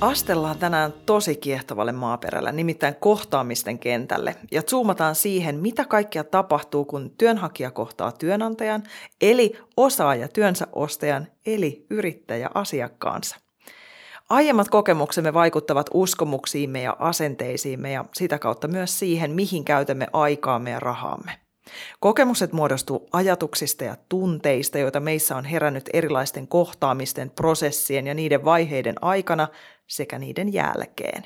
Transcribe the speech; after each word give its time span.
Astellaan 0.00 0.58
tänään 0.58 0.92
tosi 1.06 1.36
kiehtovalle 1.36 1.92
maaperällä, 1.92 2.52
nimittäin 2.52 2.94
kohtaamisten 3.00 3.78
kentälle, 3.78 4.36
ja 4.50 4.62
zoomataan 4.62 5.14
siihen, 5.14 5.60
mitä 5.60 5.84
kaikkea 5.84 6.24
tapahtuu, 6.24 6.84
kun 6.84 7.10
työnhakija 7.18 7.70
kohtaa 7.70 8.12
työnantajan, 8.12 8.82
eli 9.20 9.58
osaaja 9.76 10.28
työnsä 10.28 10.66
ostajan, 10.72 11.26
eli 11.46 11.86
yrittäjä 11.90 12.50
asiakkaansa. 12.54 13.36
Aiemmat 14.28 14.68
kokemuksemme 14.68 15.34
vaikuttavat 15.34 15.90
uskomuksiimme 15.94 16.82
ja 16.82 16.96
asenteisiimme 16.98 17.92
ja 17.92 18.04
sitä 18.14 18.38
kautta 18.38 18.68
myös 18.68 18.98
siihen, 18.98 19.30
mihin 19.30 19.64
käytämme 19.64 20.06
aikaamme 20.12 20.70
ja 20.70 20.80
rahaamme. 20.80 21.47
Kokemukset 22.00 22.52
muodostuu 22.52 23.08
ajatuksista 23.12 23.84
ja 23.84 23.96
tunteista, 24.08 24.78
joita 24.78 25.00
meissä 25.00 25.36
on 25.36 25.44
herännyt 25.44 25.90
erilaisten 25.92 26.48
kohtaamisten, 26.48 27.30
prosessien 27.30 28.06
ja 28.06 28.14
niiden 28.14 28.44
vaiheiden 28.44 28.94
aikana 29.00 29.48
sekä 29.86 30.18
niiden 30.18 30.52
jälkeen. 30.52 31.24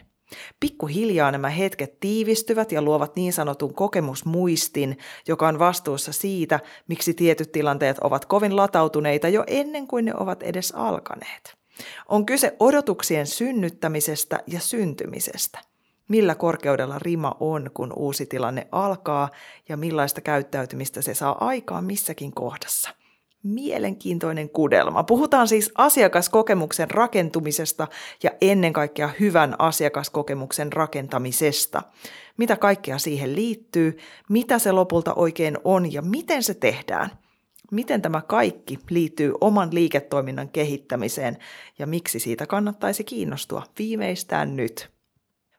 Pikkuhiljaa 0.60 1.30
nämä 1.30 1.48
hetket 1.48 2.00
tiivistyvät 2.00 2.72
ja 2.72 2.82
luovat 2.82 3.16
niin 3.16 3.32
sanotun 3.32 3.74
kokemusmuistin, 3.74 4.98
joka 5.28 5.48
on 5.48 5.58
vastuussa 5.58 6.12
siitä, 6.12 6.60
miksi 6.88 7.14
tietyt 7.14 7.52
tilanteet 7.52 7.98
ovat 7.98 8.24
kovin 8.24 8.56
latautuneita 8.56 9.28
jo 9.28 9.44
ennen 9.46 9.86
kuin 9.86 10.04
ne 10.04 10.12
ovat 10.16 10.42
edes 10.42 10.72
alkaneet. 10.76 11.54
On 12.08 12.26
kyse 12.26 12.56
odotuksien 12.60 13.26
synnyttämisestä 13.26 14.40
ja 14.46 14.60
syntymisestä. 14.60 15.71
Millä 16.08 16.34
korkeudella 16.34 16.98
rima 16.98 17.36
on, 17.40 17.70
kun 17.74 17.92
uusi 17.96 18.26
tilanne 18.26 18.66
alkaa 18.72 19.30
ja 19.68 19.76
millaista 19.76 20.20
käyttäytymistä 20.20 21.02
se 21.02 21.14
saa 21.14 21.46
aikaan 21.46 21.84
missäkin 21.84 22.32
kohdassa. 22.32 22.90
Mielenkiintoinen 23.42 24.50
kudelma. 24.50 25.04
Puhutaan 25.04 25.48
siis 25.48 25.72
asiakaskokemuksen 25.74 26.90
rakentumisesta 26.90 27.88
ja 28.22 28.30
ennen 28.40 28.72
kaikkea 28.72 29.10
hyvän 29.20 29.54
asiakaskokemuksen 29.58 30.72
rakentamisesta. 30.72 31.82
Mitä 32.36 32.56
kaikkea 32.56 32.98
siihen 32.98 33.34
liittyy, 33.36 33.98
mitä 34.28 34.58
se 34.58 34.72
lopulta 34.72 35.14
oikein 35.14 35.58
on 35.64 35.92
ja 35.92 36.02
miten 36.02 36.42
se 36.42 36.54
tehdään– 36.54 37.10
miten 37.72 38.02
tämä 38.02 38.22
kaikki 38.22 38.78
liittyy 38.90 39.34
oman 39.40 39.68
liiketoiminnan 39.72 40.48
kehittämiseen 40.48 41.38
ja 41.78 41.86
miksi 41.86 42.18
siitä 42.18 42.46
kannattaisi 42.46 43.04
kiinnostua 43.04 43.62
viimeistään 43.78 44.56
nyt. 44.56 44.91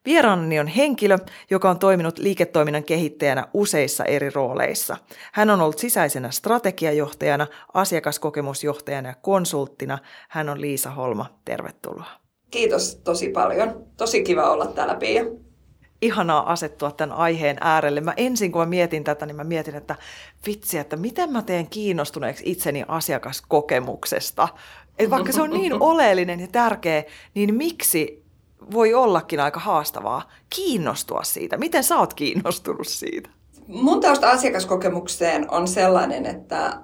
Vieraanani 0.05 0.59
on 0.59 0.67
henkilö, 0.67 1.17
joka 1.49 1.69
on 1.69 1.79
toiminut 1.79 2.17
liiketoiminnan 2.17 2.83
kehittäjänä 2.83 3.47
useissa 3.53 4.05
eri 4.05 4.29
rooleissa. 4.29 4.97
Hän 5.31 5.49
on 5.49 5.61
ollut 5.61 5.79
sisäisenä 5.79 6.31
strategiajohtajana, 6.31 7.47
asiakaskokemusjohtajana 7.73 9.09
ja 9.09 9.15
konsulttina. 9.21 9.97
Hän 10.29 10.49
on 10.49 10.61
Liisa 10.61 10.91
Holma. 10.91 11.39
Tervetuloa. 11.45 12.11
Kiitos 12.51 12.95
tosi 12.95 13.29
paljon. 13.29 13.85
Tosi 13.97 14.23
kiva 14.23 14.51
olla 14.51 14.65
täällä, 14.65 14.95
Pia 14.95 15.23
ihanaa 16.03 16.51
asettua 16.51 16.91
tämän 16.91 17.17
aiheen 17.17 17.57
äärelle. 17.61 18.01
Mä 18.01 18.13
ensin 18.17 18.51
kun 18.51 18.61
mä 18.61 18.66
mietin 18.66 19.03
tätä, 19.03 19.25
niin 19.25 19.35
mä 19.35 19.44
mietin, 19.44 19.75
että 19.75 19.95
vitsi, 20.45 20.78
että 20.78 20.95
miten 20.95 21.31
mä 21.31 21.41
teen 21.41 21.67
kiinnostuneeksi 21.67 22.44
itseni 22.45 22.83
asiakaskokemuksesta. 22.88 24.47
Et 24.99 25.09
vaikka 25.09 25.31
se 25.31 25.41
on 25.41 25.49
niin 25.49 25.81
oleellinen 25.91 26.39
ja 26.39 26.47
tärkeä, 26.51 27.03
niin 27.33 27.55
miksi 27.55 28.22
voi 28.72 28.94
ollakin 28.94 29.40
aika 29.40 29.59
haastavaa 29.59 30.29
kiinnostua 30.50 31.24
siitä? 31.24 31.57
Miten 31.57 31.84
sä 31.84 32.00
oot 32.00 32.13
kiinnostunut 32.13 32.88
siitä? 32.88 33.29
Mun 33.68 34.00
tausta 34.00 34.31
asiakaskokemukseen 34.31 35.51
on 35.51 35.68
sellainen, 35.68 36.25
että 36.25 36.66
äh, 36.66 36.84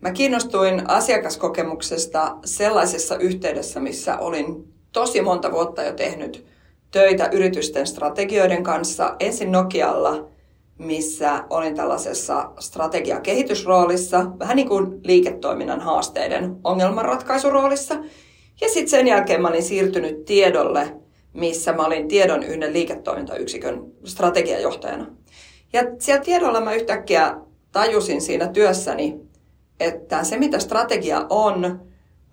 mä 0.00 0.12
kiinnostuin 0.12 0.90
asiakaskokemuksesta 0.90 2.36
sellaisessa 2.44 3.16
yhteydessä, 3.16 3.80
missä 3.80 4.18
olin 4.18 4.74
tosi 4.92 5.20
monta 5.20 5.52
vuotta 5.52 5.82
jo 5.82 5.92
tehnyt– 5.92 6.44
töitä 6.90 7.28
yritysten 7.32 7.86
strategioiden 7.86 8.62
kanssa. 8.62 9.16
Ensin 9.20 9.52
Nokialla, 9.52 10.28
missä 10.78 11.44
olin 11.50 11.74
tällaisessa 11.74 12.50
strategiakehitysroolissa, 12.58 14.26
vähän 14.38 14.56
niin 14.56 14.68
kuin 14.68 15.00
liiketoiminnan 15.04 15.80
haasteiden 15.80 16.56
ongelmanratkaisuroolissa. 16.64 17.94
Ja 18.60 18.68
sitten 18.68 18.88
sen 18.88 19.06
jälkeen 19.06 19.42
mä 19.42 19.48
olin 19.48 19.62
siirtynyt 19.62 20.24
tiedolle, 20.24 20.96
missä 21.32 21.72
mä 21.72 21.86
olin 21.86 22.08
tiedon 22.08 22.42
yhden 22.42 22.72
liiketoimintayksikön 22.72 23.92
strategiajohtajana. 24.04 25.06
Ja 25.72 25.82
siellä 25.98 26.24
tiedolla 26.24 26.60
mä 26.60 26.74
yhtäkkiä 26.74 27.36
tajusin 27.72 28.20
siinä 28.20 28.48
työssäni, 28.48 29.20
että 29.80 30.24
se 30.24 30.38
mitä 30.38 30.58
strategia 30.58 31.26
on, 31.30 31.80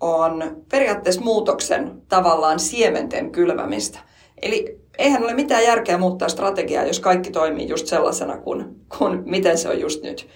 on 0.00 0.56
periaatteessa 0.70 1.20
muutoksen 1.20 2.02
tavallaan 2.08 2.58
siementen 2.58 3.32
kylvämistä. 3.32 3.98
Eli 4.42 4.80
eihän 4.98 5.22
ole 5.22 5.34
mitään 5.34 5.64
järkeä 5.64 5.98
muuttaa 5.98 6.28
strategiaa, 6.28 6.84
jos 6.84 7.00
kaikki 7.00 7.30
toimii 7.30 7.68
just 7.68 7.86
sellaisena 7.86 8.38
kuin, 8.38 8.64
kuin 8.98 9.22
miten 9.24 9.58
se 9.58 9.68
on 9.68 9.80
just 9.80 10.02
nyt. 10.02 10.28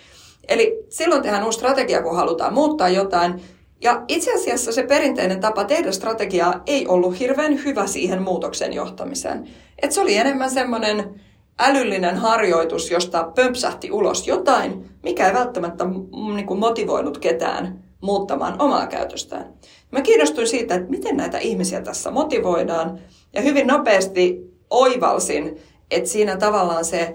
Eli 0.48 0.84
silloin 0.88 1.22
tehdään 1.22 1.44
uusi 1.44 1.58
strategia, 1.58 2.02
kun 2.02 2.16
halutaan 2.16 2.54
muuttaa 2.54 2.88
jotain. 2.88 3.40
Ja 3.80 4.04
itse 4.08 4.34
asiassa 4.34 4.72
se 4.72 4.82
perinteinen 4.82 5.40
tapa 5.40 5.64
tehdä 5.64 5.92
strategiaa 5.92 6.62
ei 6.66 6.86
ollut 6.86 7.18
hirveän 7.18 7.64
hyvä 7.64 7.86
siihen 7.86 8.22
muutoksen 8.22 8.72
johtamiseen. 8.72 9.48
Et 9.82 9.92
se 9.92 10.00
oli 10.00 10.16
enemmän 10.16 10.50
semmoinen 10.50 11.20
älyllinen 11.58 12.16
harjoitus, 12.16 12.90
josta 12.90 13.30
pömpsähti 13.34 13.90
ulos 13.90 14.26
jotain, 14.26 14.90
mikä 15.02 15.28
ei 15.28 15.34
välttämättä 15.34 15.84
niin 16.34 16.46
kuin 16.46 16.60
motivoinut 16.60 17.18
ketään 17.18 17.84
muuttamaan 18.00 18.62
omaa 18.62 18.86
käytöstään. 18.86 19.52
Mä 19.92 20.00
kiinnostuin 20.00 20.48
siitä, 20.48 20.74
että 20.74 20.90
miten 20.90 21.16
näitä 21.16 21.38
ihmisiä 21.38 21.80
tässä 21.80 22.10
motivoidaan– 22.10 22.98
ja 23.32 23.42
hyvin 23.42 23.66
nopeasti 23.66 24.50
oivalsin, 24.70 25.60
että 25.90 26.10
siinä 26.10 26.36
tavallaan 26.36 26.84
se 26.84 27.14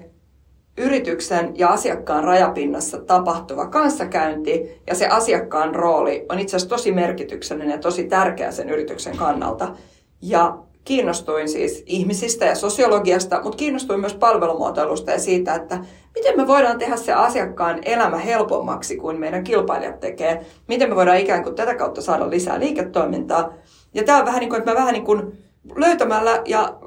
yrityksen 0.78 1.52
ja 1.56 1.68
asiakkaan 1.68 2.24
rajapinnassa 2.24 2.98
tapahtuva 2.98 3.66
kanssakäynti 3.66 4.82
ja 4.88 4.96
se 4.96 5.08
asiakkaan 5.08 5.76
rooli 5.76 6.26
on 6.30 6.40
itse 6.40 6.56
asiassa 6.56 6.76
tosi 6.76 6.92
merkityksellinen 6.92 7.72
ja 7.72 7.78
tosi 7.78 8.04
tärkeä 8.04 8.52
sen 8.52 8.70
yrityksen 8.70 9.18
kannalta. 9.18 9.76
Ja 10.22 10.58
kiinnostuin 10.84 11.50
siis 11.50 11.84
ihmisistä 11.86 12.46
ja 12.46 12.56
sosiologiasta, 12.56 13.42
mutta 13.44 13.58
kiinnostuin 13.58 14.00
myös 14.00 14.14
palvelumuotoilusta 14.14 15.12
ja 15.12 15.20
siitä, 15.20 15.56
että 15.56 15.80
miten 16.16 16.38
me 16.38 16.48
voidaan 16.48 16.78
tehdä 16.78 16.96
se 16.96 17.14
asiakkaan 17.14 17.80
elämä 17.86 18.18
helpommaksi 18.18 18.98
kuin 18.98 19.20
meidän 19.20 19.44
kilpailijat 19.44 20.00
tekee. 20.00 20.46
Miten 20.68 20.90
me 20.90 20.96
voidaan 20.96 21.20
ikään 21.20 21.44
kuin 21.44 21.56
tätä 21.56 21.76
kautta 21.76 22.02
saada 22.02 22.30
lisää 22.30 22.60
liiketoimintaa. 22.60 23.54
Ja 23.94 24.04
tämä 24.04 24.20
on 24.20 24.26
vähän 24.26 24.40
niin 24.40 24.50
kuin, 24.50 24.60
että 24.60 24.72
mä 24.72 24.78
vähän 24.78 24.94
niin 24.94 25.06
kuin 25.06 25.46
löytämällä 25.76 26.42
ja 26.46 26.78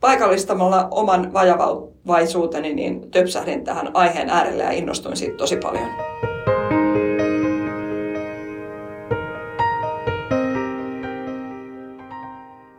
paikallistamalla 0.00 0.88
oman 0.90 1.32
vajavaisuuteni, 2.06 2.74
niin 2.74 3.10
töpsähdin 3.10 3.64
tähän 3.64 3.90
aiheen 3.94 4.30
äärelle 4.30 4.62
ja 4.62 4.70
innostuin 4.70 5.16
siitä 5.16 5.36
tosi 5.36 5.56
paljon. 5.56 5.88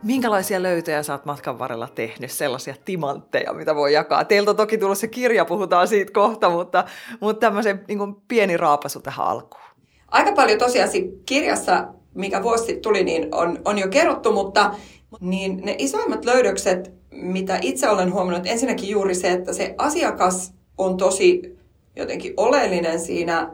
Minkälaisia 0.02 0.62
löytöjä 0.62 1.02
sä 1.02 1.12
oot 1.12 1.24
matkan 1.24 1.58
varrella 1.58 1.88
tehnyt, 1.88 2.30
sellaisia 2.30 2.74
timantteja, 2.84 3.52
mitä 3.52 3.74
voi 3.74 3.92
jakaa? 3.92 4.24
Teiltä 4.24 4.50
on 4.50 4.56
toki 4.56 4.78
tullut 4.78 4.98
se 4.98 5.08
kirja, 5.08 5.44
puhutaan 5.44 5.88
siitä 5.88 6.12
kohta, 6.12 6.50
mutta, 6.50 6.84
mutta 7.20 7.40
tämmöisen 7.40 7.84
niin 7.88 8.16
pieni 8.28 8.56
raapasu 8.56 9.00
tähän 9.00 9.26
alkuun. 9.26 9.64
Aika 10.08 10.32
paljon 10.32 10.58
tosiaan 10.58 10.90
kirjassa, 11.26 11.86
mikä 12.14 12.42
vuosi 12.42 12.76
tuli, 12.76 13.04
niin 13.04 13.34
on, 13.34 13.58
on 13.64 13.78
jo 13.78 13.88
kerrottu, 13.88 14.32
mutta 14.32 14.74
niin 15.20 15.60
ne 15.64 15.74
isoimmat 15.78 16.24
löydökset, 16.24 16.92
mitä 17.14 17.58
itse 17.62 17.88
olen 17.88 18.12
huomannut, 18.12 18.46
ensinnäkin 18.46 18.88
juuri 18.88 19.14
se, 19.14 19.32
että 19.32 19.52
se 19.52 19.74
asiakas 19.78 20.54
on 20.78 20.96
tosi 20.96 21.56
jotenkin 21.96 22.34
oleellinen 22.36 23.00
siinä 23.00 23.50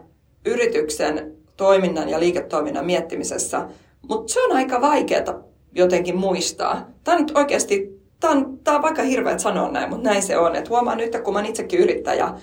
yrityksen 0.47 1.33
toiminnan 1.57 2.09
ja 2.09 2.21
liiketoiminnan 2.21 2.87
miettimisessä, 2.87 3.69
mutta 4.09 4.33
se 4.33 4.41
on 4.45 4.57
aika 4.57 4.81
vaikeaa 4.81 5.43
jotenkin 5.75 6.17
muistaa. 6.17 6.87
Tämä 7.05 7.17
on 7.17 7.23
nyt 7.23 7.37
oikeasti, 7.37 8.01
tämä 8.21 8.33
on, 8.33 8.59
tämä 8.65 8.77
on 8.77 8.83
vaikka 8.83 9.03
hirveät 9.03 9.41
sanoa 9.41 9.71
näin, 9.71 9.89
mutta 9.91 10.09
näin 10.09 10.23
se 10.23 10.39
on. 10.39 10.57
Että 10.57 10.71
huomaan 10.71 10.99
nyt, 10.99 11.17
kun 11.25 11.35
mä 11.35 11.43
itsekin 11.43 11.81
yrittäjä 11.81 12.35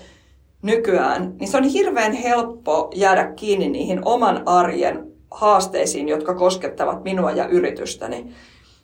nykyään, 0.62 1.34
niin 1.40 1.48
se 1.48 1.56
on 1.56 1.64
hirveän 1.64 2.12
helppo 2.12 2.90
jäädä 2.94 3.32
kiinni 3.32 3.68
niihin 3.68 4.00
oman 4.04 4.42
arjen 4.46 5.12
haasteisiin, 5.30 6.08
jotka 6.08 6.34
koskettavat 6.34 7.04
minua 7.04 7.30
ja 7.30 7.46
yritystäni. 7.46 8.26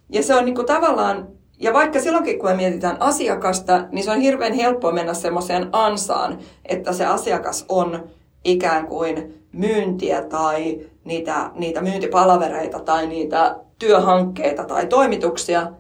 Ja 0.08 0.22
se 0.22 0.34
on 0.34 0.44
niin 0.44 0.54
kuin 0.54 0.66
tavallaan, 0.66 1.28
ja 1.64 1.72
vaikka 1.72 2.00
silloinkin 2.00 2.38
kun 2.38 2.50
me 2.50 2.56
mietitään 2.56 2.96
asiakasta, 3.00 3.84
niin 3.92 4.04
se 4.04 4.10
on 4.10 4.20
hirveän 4.20 4.52
helppo 4.52 4.92
mennä 4.92 5.14
semmoiseen 5.14 5.68
ansaan, 5.72 6.38
että 6.64 6.92
se 6.92 7.06
asiakas 7.06 7.64
on 7.68 8.04
ikään 8.44 8.86
kuin 8.86 9.44
myyntiä 9.52 10.22
tai 10.22 10.80
niitä, 11.04 11.50
niitä 11.54 11.80
myyntipalavereita 11.80 12.80
tai 12.80 13.06
niitä 13.06 13.56
työhankkeita 13.78 14.64
tai 14.64 14.86
toimituksia, 14.86 15.72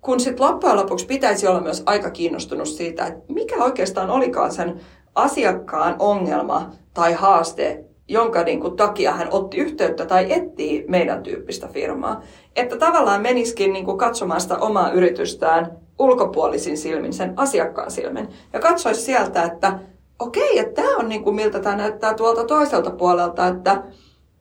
kun 0.00 0.20
sitten 0.20 0.46
loppujen 0.46 0.76
lopuksi 0.76 1.06
pitäisi 1.06 1.46
olla 1.46 1.60
myös 1.60 1.82
aika 1.86 2.10
kiinnostunut 2.10 2.68
siitä, 2.68 3.06
että 3.06 3.32
mikä 3.32 3.64
oikeastaan 3.64 4.10
olikaan 4.10 4.52
sen 4.52 4.80
asiakkaan 5.14 5.96
ongelma 5.98 6.70
tai 6.94 7.12
haaste, 7.12 7.84
jonka 8.08 8.42
niin 8.42 8.60
kuin, 8.60 8.76
takia 8.76 9.12
hän 9.12 9.28
otti 9.30 9.56
yhteyttä 9.56 10.06
tai 10.06 10.32
etsii 10.32 10.84
meidän 10.88 11.22
tyyppistä 11.22 11.68
firmaa. 11.68 12.22
Että 12.56 12.76
tavallaan 12.76 13.22
menisikin 13.22 13.72
niin 13.72 13.84
kuin, 13.84 13.98
katsomaan 13.98 14.40
sitä 14.40 14.56
omaa 14.56 14.92
yritystään 14.92 15.72
ulkopuolisin 15.98 16.78
silmin, 16.78 17.12
sen 17.12 17.32
asiakkaan 17.36 17.90
silmin. 17.90 18.28
Ja 18.52 18.60
katsoisi 18.60 19.00
sieltä, 19.00 19.42
että 19.42 19.78
okei, 20.18 20.58
että 20.58 20.82
tämä 20.82 20.96
on 20.96 21.08
niin 21.08 21.24
kuin, 21.24 21.36
miltä 21.36 21.60
tämä 21.60 21.76
näyttää 21.76 22.14
tuolta 22.14 22.44
toiselta 22.44 22.90
puolelta, 22.90 23.46
että 23.46 23.82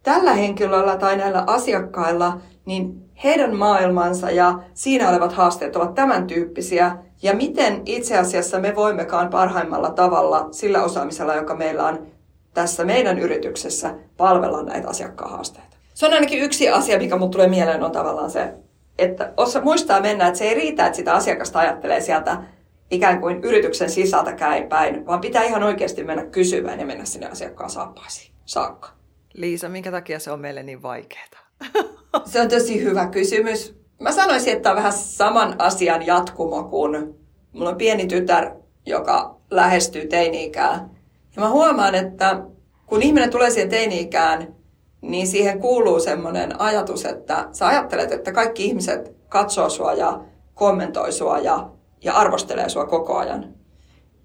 tällä 0.03 0.33
henkilöllä 0.33 0.97
tai 0.97 1.17
näillä 1.17 1.43
asiakkailla, 1.47 2.37
niin 2.65 3.11
heidän 3.23 3.55
maailmansa 3.55 4.31
ja 4.31 4.59
siinä 4.73 5.09
olevat 5.09 5.33
haasteet 5.33 5.75
ovat 5.75 5.93
tämän 5.93 6.27
tyyppisiä, 6.27 6.97
ja 7.23 7.35
miten 7.35 7.81
itse 7.85 8.17
asiassa 8.17 8.59
me 8.59 8.75
voimmekaan 8.75 9.29
parhaimmalla 9.29 9.91
tavalla 9.91 10.47
sillä 10.51 10.83
osaamisella, 10.83 11.35
joka 11.35 11.55
meillä 11.55 11.87
on 11.87 12.07
tässä 12.53 12.85
meidän 12.85 13.19
yrityksessä, 13.19 13.95
palvella 14.17 14.63
näitä 14.63 14.89
asiakkaan 14.89 15.31
haasteita. 15.31 15.77
Se 15.93 16.05
on 16.05 16.13
ainakin 16.13 16.41
yksi 16.41 16.69
asia, 16.69 16.97
mikä 16.97 17.17
mulle 17.17 17.31
tulee 17.31 17.47
mieleen, 17.47 17.83
on 17.83 17.91
tavallaan 17.91 18.31
se, 18.31 18.53
että 18.97 19.33
osa 19.37 19.61
muistaa 19.61 20.01
mennä, 20.01 20.27
että 20.27 20.37
se 20.37 20.45
ei 20.45 20.53
riitä, 20.53 20.85
että 20.85 20.95
sitä 20.95 21.13
asiakasta 21.13 21.59
ajattelee 21.59 22.01
sieltä 22.01 22.43
ikään 22.91 23.21
kuin 23.21 23.43
yrityksen 23.43 23.89
sisältä 23.89 24.33
käin 24.33 24.67
päin, 24.67 25.05
vaan 25.05 25.21
pitää 25.21 25.43
ihan 25.43 25.63
oikeasti 25.63 26.03
mennä 26.03 26.25
kysymään 26.25 26.79
ja 26.79 26.85
mennä 26.85 27.05
sinne 27.05 27.27
asiakkaan 27.27 27.69
saappaisiin 27.69 28.33
saakka. 28.45 28.89
Liisa, 29.33 29.69
minkä 29.69 29.91
takia 29.91 30.19
se 30.19 30.31
on 30.31 30.39
meille 30.39 30.63
niin 30.63 30.81
vaikeaa? 30.81 31.25
Se 32.25 32.41
on 32.41 32.49
tosi 32.49 32.83
hyvä 32.83 33.07
kysymys. 33.07 33.75
Mä 33.99 34.11
sanoisin, 34.11 34.53
että 34.53 34.69
on 34.69 34.75
vähän 34.75 34.93
saman 34.93 35.55
asian 35.59 36.05
jatkumo 36.05 36.63
kuin 36.63 37.15
mulla 37.53 37.69
on 37.69 37.77
pieni 37.77 38.07
tytär, 38.07 38.51
joka 38.85 39.37
lähestyy 39.51 40.07
teini-ikää. 40.07 40.89
Ja 41.35 41.41
mä 41.41 41.49
huomaan, 41.49 41.95
että 41.95 42.41
kun 42.85 43.01
ihminen 43.01 43.29
tulee 43.29 43.49
siihen 43.49 43.69
teini-ikään, 43.69 44.55
niin 45.01 45.27
siihen 45.27 45.59
kuuluu 45.59 45.99
semmoinen 45.99 46.61
ajatus, 46.61 47.05
että 47.05 47.47
sä 47.51 47.67
ajattelet, 47.67 48.11
että 48.11 48.31
kaikki 48.31 48.65
ihmiset 48.65 49.15
katsoo 49.29 49.69
sua 49.69 49.93
ja 49.93 50.19
kommentoi 50.53 51.11
sua 51.11 51.39
ja, 51.39 51.69
ja 52.03 52.13
arvostelee 52.13 52.69
sua 52.69 52.85
koko 52.85 53.17
ajan. 53.17 53.53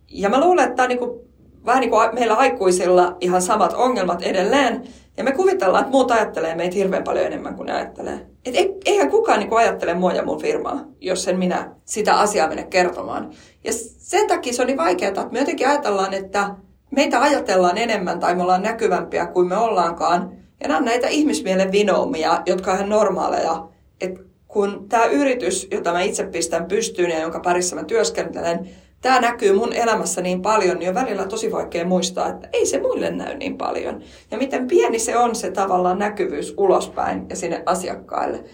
Ja 0.08 0.28
mä 0.28 0.40
luulen, 0.40 0.64
että 0.64 0.76
tämä 0.76 0.84
on 0.84 0.88
niin 0.88 0.98
kuin, 0.98 1.20
vähän 1.66 1.80
niin 1.80 1.90
kuin 1.90 2.14
meillä 2.14 2.34
aikuisilla 2.34 3.16
ihan 3.20 3.42
samat 3.42 3.72
ongelmat 3.72 4.22
edelleen, 4.22 4.82
ja 5.16 5.24
me 5.24 5.32
kuvitellaan, 5.32 5.82
että 5.84 5.90
muut 5.90 6.10
ajattelee 6.10 6.54
meitä 6.54 6.74
hirveän 6.74 7.04
paljon 7.04 7.26
enemmän 7.26 7.54
kuin 7.54 7.66
ne 7.66 7.72
ajattelee. 7.72 8.26
Et 8.44 8.70
eihän 8.84 9.10
kukaan 9.10 9.40
niin 9.40 9.56
ajattele 9.56 9.94
mua 9.94 10.12
ja 10.12 10.24
mun 10.24 10.40
firmaa, 10.40 10.84
jos 11.00 11.28
en 11.28 11.38
minä 11.38 11.70
sitä 11.84 12.14
asiaa 12.14 12.48
mene 12.48 12.62
kertomaan. 12.62 13.30
Ja 13.64 13.72
sen 13.98 14.28
takia 14.28 14.52
se 14.52 14.62
on 14.62 14.66
niin 14.66 14.76
vaikeaa, 14.76 15.08
että 15.08 15.28
me 15.30 15.38
jotenkin 15.38 15.68
ajatellaan, 15.68 16.14
että 16.14 16.50
meitä 16.90 17.22
ajatellaan 17.22 17.78
enemmän 17.78 18.20
tai 18.20 18.34
me 18.34 18.42
ollaan 18.42 18.62
näkyvämpiä 18.62 19.26
kuin 19.26 19.48
me 19.48 19.56
ollaankaan. 19.56 20.32
Ja 20.60 20.68
nämä 20.68 20.78
on 20.78 20.84
näitä 20.84 21.08
ihmismielen 21.08 21.72
vinoumia, 21.72 22.42
jotka 22.46 22.70
on 22.70 22.76
ihan 22.76 22.88
normaaleja. 22.88 23.68
Et 24.00 24.20
kun 24.48 24.86
tämä 24.88 25.04
yritys, 25.04 25.68
jota 25.70 25.92
mä 25.92 26.00
itse 26.00 26.24
pistän 26.24 26.66
pystyyn 26.66 27.10
ja 27.10 27.20
jonka 27.20 27.40
parissa 27.40 27.76
mä 27.76 27.84
työskentelen, 27.84 28.70
tämä 29.00 29.20
näkyy 29.20 29.52
mun 29.52 29.72
elämässä 29.72 30.20
niin 30.20 30.42
paljon, 30.42 30.78
niin 30.78 30.88
on 30.88 30.94
välillä 30.94 31.26
tosi 31.26 31.52
vaikea 31.52 31.84
muistaa, 31.84 32.28
että 32.28 32.48
ei 32.52 32.66
se 32.66 32.80
muille 32.80 33.10
näy 33.10 33.36
niin 33.36 33.58
paljon. 33.58 34.02
Ja 34.30 34.38
miten 34.38 34.66
pieni 34.66 34.98
se 34.98 35.16
on 35.18 35.34
se 35.34 35.50
tavallaan 35.50 35.98
näkyvyys 35.98 36.54
ulospäin 36.56 37.26
ja 37.28 37.36
sinne 37.36 37.62
asiakkaille. 37.66 38.44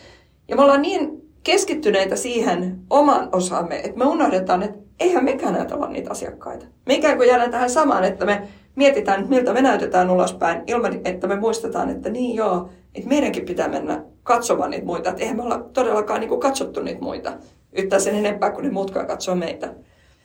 Ja 0.48 0.56
me 0.56 0.62
ollaan 0.62 0.82
niin 0.82 1.22
keskittyneitä 1.44 2.16
siihen 2.16 2.78
oman 2.90 3.28
osamme, 3.32 3.76
että 3.76 3.98
me 3.98 4.04
unohdetaan, 4.04 4.62
että 4.62 4.78
eihän 5.02 5.24
mekään 5.24 5.54
näytä 5.54 5.74
olla 5.74 5.88
niitä 5.88 6.10
asiakkaita. 6.10 6.66
Me 6.86 6.94
ikään 6.94 7.16
kuin 7.16 7.28
jäädään 7.28 7.50
tähän 7.50 7.70
samaan, 7.70 8.04
että 8.04 8.24
me 8.24 8.48
mietitään, 8.76 9.28
miltä 9.28 9.52
me 9.52 9.62
näytetään 9.62 10.10
ulospäin, 10.10 10.62
ilman 10.66 11.00
että 11.04 11.26
me 11.26 11.36
muistetaan, 11.36 11.90
että 11.90 12.10
niin 12.10 12.36
joo, 12.36 12.68
että 12.94 13.08
meidänkin 13.08 13.44
pitää 13.44 13.68
mennä 13.68 14.04
katsomaan 14.22 14.70
niitä 14.70 14.86
muita. 14.86 15.10
Että 15.10 15.22
eihän 15.22 15.36
me 15.36 15.42
olla 15.42 15.58
todellakaan 15.58 16.20
niin 16.20 16.28
kuin 16.28 16.40
katsottu 16.40 16.82
niitä 16.82 17.02
muita 17.02 17.32
yhtään 17.72 18.02
sen 18.02 18.14
enempää 18.14 18.50
kuin 18.50 18.64
ne 18.64 18.70
muutkaan 18.70 19.06
katsoo 19.06 19.34
meitä. 19.34 19.74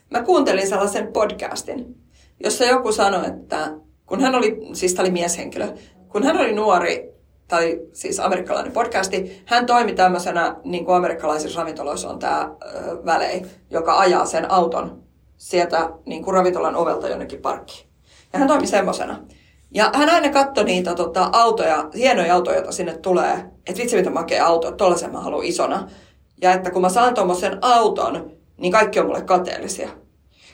Mä 0.09 0.23
kuuntelin 0.23 0.67
sellaisen 0.67 1.07
podcastin, 1.07 1.95
jossa 2.43 2.65
joku 2.65 2.91
sanoi, 2.91 3.27
että 3.27 3.71
kun 4.05 4.21
hän 4.21 4.35
oli, 4.35 4.59
siis 4.73 4.93
tämä 4.93 5.03
oli 5.03 5.11
mieshenkilö, 5.11 5.67
kun 6.09 6.23
hän 6.23 6.37
oli 6.37 6.53
nuori, 6.53 7.16
tai 7.47 7.79
siis 7.93 8.19
amerikkalainen 8.19 8.73
podcasti, 8.73 9.43
hän 9.45 9.65
toimi 9.65 9.93
tämmöisenä, 9.93 10.55
niin 10.63 10.85
kuin 10.85 10.95
amerikkalaisissa 10.95 11.59
ravintoloissa 11.59 12.09
on 12.09 12.19
tämä 12.19 12.49
välei, 13.05 13.45
joka 13.69 13.99
ajaa 13.99 14.25
sen 14.25 14.51
auton 14.51 15.03
sieltä 15.37 15.89
niin 16.05 16.23
kuin 16.23 16.33
ravintolan 16.33 16.75
ovelta 16.75 17.09
jonnekin 17.09 17.41
parkkiin. 17.41 17.87
Ja 18.33 18.39
hän 18.39 18.47
toimi 18.47 18.67
semmoisena. 18.67 19.19
Ja 19.71 19.91
hän 19.93 20.09
aina 20.09 20.29
katsoi 20.29 20.63
niitä 20.63 20.95
tota, 20.95 21.29
autoja, 21.33 21.89
hienoja 21.95 22.35
autoja, 22.35 22.57
joita 22.57 22.71
sinne 22.71 22.97
tulee. 22.97 23.33
Että 23.67 23.81
vitsi, 23.81 23.95
mitä 23.95 24.09
makea 24.09 24.45
auto, 24.45 24.67
että 24.67 24.77
tollaisen 24.77 25.11
mä 25.11 25.21
haluan 25.21 25.45
isona. 25.45 25.87
Ja 26.41 26.53
että 26.53 26.71
kun 26.71 26.81
mä 26.81 26.89
saan 26.89 27.13
tuommoisen 27.13 27.57
auton, 27.61 28.31
niin 28.57 28.71
kaikki 28.71 28.99
on 28.99 29.05
mulle 29.05 29.21
kateellisia. 29.21 29.89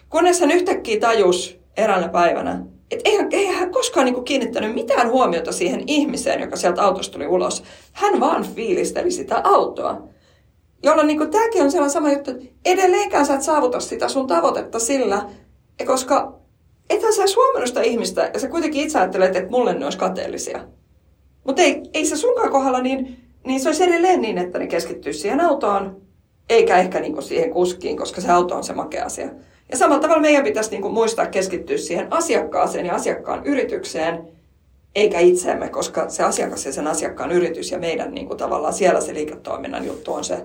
Kunnes 0.09 0.39
hän 0.39 0.51
yhtäkkiä 0.51 0.99
tajus 0.99 1.59
eräänä 1.77 2.09
päivänä, 2.09 2.65
että 2.93 3.09
eihän, 3.09 3.27
eihän 3.31 3.55
hän 3.55 3.71
koskaan 3.71 4.05
niin 4.05 4.23
kiinnittänyt 4.23 4.73
mitään 4.73 5.09
huomiota 5.09 5.51
siihen 5.51 5.83
ihmiseen, 5.87 6.41
joka 6.41 6.55
sieltä 6.55 6.83
autosta 6.83 7.13
tuli 7.13 7.27
ulos. 7.27 7.63
Hän 7.93 8.19
vaan 8.19 8.43
fiilisteli 8.43 9.11
sitä 9.11 9.41
autoa. 9.43 10.07
Jolloin 10.83 11.07
niin 11.07 11.31
tämäkin 11.31 11.63
on 11.63 11.71
sellainen 11.71 11.93
sama 11.93 12.11
juttu, 12.11 12.31
että 12.31 12.45
edelleenkään 12.65 13.25
sä 13.25 13.35
et 13.35 13.41
saavuta 13.41 13.79
sitä 13.79 14.07
sun 14.07 14.27
tavoitetta 14.27 14.79
sillä, 14.79 15.25
koska 15.85 16.39
ethän 16.89 17.13
sä 17.13 17.23
huomannut 17.35 17.67
sitä 17.67 17.81
ihmistä 17.81 18.31
ja 18.33 18.39
sä 18.39 18.47
kuitenkin 18.47 18.83
itse 18.83 18.99
ajattelet, 18.99 19.35
että 19.35 19.51
mulle 19.51 19.73
ne 19.73 19.85
olisi 19.85 19.97
kateellisia. 19.97 20.67
Mutta 21.43 21.61
ei, 21.61 21.81
ei 21.93 22.05
se 22.05 22.17
sunkaan 22.17 22.51
kohdalla, 22.51 22.81
niin, 22.81 23.17
niin 23.45 23.59
se 23.59 23.69
olisi 23.69 23.83
edelleen 23.83 24.21
niin, 24.21 24.37
että 24.37 24.59
ne 24.59 24.67
keskittyisi 24.67 25.19
siihen 25.19 25.41
autoon 25.41 26.01
eikä 26.49 26.77
ehkä 26.77 26.99
niin 26.99 27.13
kuin 27.13 27.23
siihen 27.23 27.51
kuskiin, 27.51 27.97
koska 27.97 28.21
se 28.21 28.31
auto 28.31 28.55
on 28.55 28.63
se 28.63 28.73
makea 28.73 29.05
asia. 29.05 29.29
Ja 29.71 29.77
samalla 29.77 30.01
tavalla 30.01 30.21
meidän 30.21 30.43
pitäisi 30.43 30.71
niin 30.71 30.81
kuin 30.81 30.93
muistaa 30.93 31.25
keskittyä 31.25 31.77
siihen 31.77 32.13
asiakkaaseen 32.13 32.85
ja 32.85 32.95
asiakkaan 32.95 33.45
yritykseen, 33.45 34.27
eikä 34.95 35.19
itseemme, 35.19 35.69
koska 35.69 36.09
se 36.09 36.23
asiakas 36.23 36.65
ja 36.65 36.73
sen 36.73 36.87
asiakkaan 36.87 37.31
yritys 37.31 37.71
ja 37.71 37.79
meidän 37.79 38.11
niin 38.11 38.27
kuin 38.27 38.37
tavallaan 38.37 38.73
siellä 38.73 39.01
se 39.01 39.13
liiketoiminnan 39.13 39.85
juttu 39.85 40.13
on 40.13 40.23
se, 40.23 40.43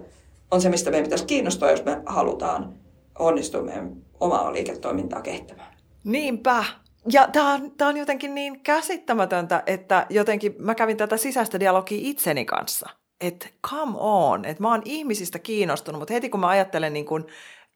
on 0.51 0.61
se, 0.61 0.69
mistä 0.69 0.91
meidän 0.91 1.05
pitäisi 1.05 1.27
kiinnostua, 1.27 1.71
jos 1.71 1.85
me 1.85 2.01
halutaan 2.07 2.75
onnistua 3.19 3.63
meidän 3.63 3.93
omaa 4.21 4.53
liiketoimintaa 4.53 5.23
kehittämään. 5.23 5.75
Niinpä. 6.05 6.65
Ja 7.13 7.29
tämä 7.33 7.55
on, 7.55 7.73
on 7.81 7.97
jotenkin 7.97 8.35
niin 8.35 8.61
käsittämätöntä, 8.61 9.63
että 9.67 10.07
jotenkin 10.11 10.55
mä 10.59 10.75
kävin 10.75 10.97
tätä 10.97 11.17
sisäistä 11.17 11.61
dialogia 11.61 11.99
itseni 12.01 12.45
kanssa 12.45 12.91
että 13.21 13.49
come 13.71 13.93
on, 13.97 14.45
että 14.45 14.63
mä 14.63 14.71
oon 14.71 14.83
ihmisistä 14.85 15.39
kiinnostunut, 15.39 15.99
mutta 15.99 16.15
heti 16.15 16.29
kun 16.29 16.41
mä 16.41 16.49
ajattelen 16.49 16.93
niin 16.93 17.07
kun 17.07 17.27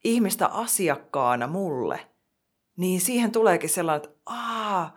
ihmistä 0.04 0.46
asiakkaana 0.46 1.46
mulle, 1.46 2.00
niin 2.76 3.00
siihen 3.00 3.32
tuleekin 3.32 3.70
sellainen, 3.70 4.04
että 4.04 4.20
aa, 4.26 4.96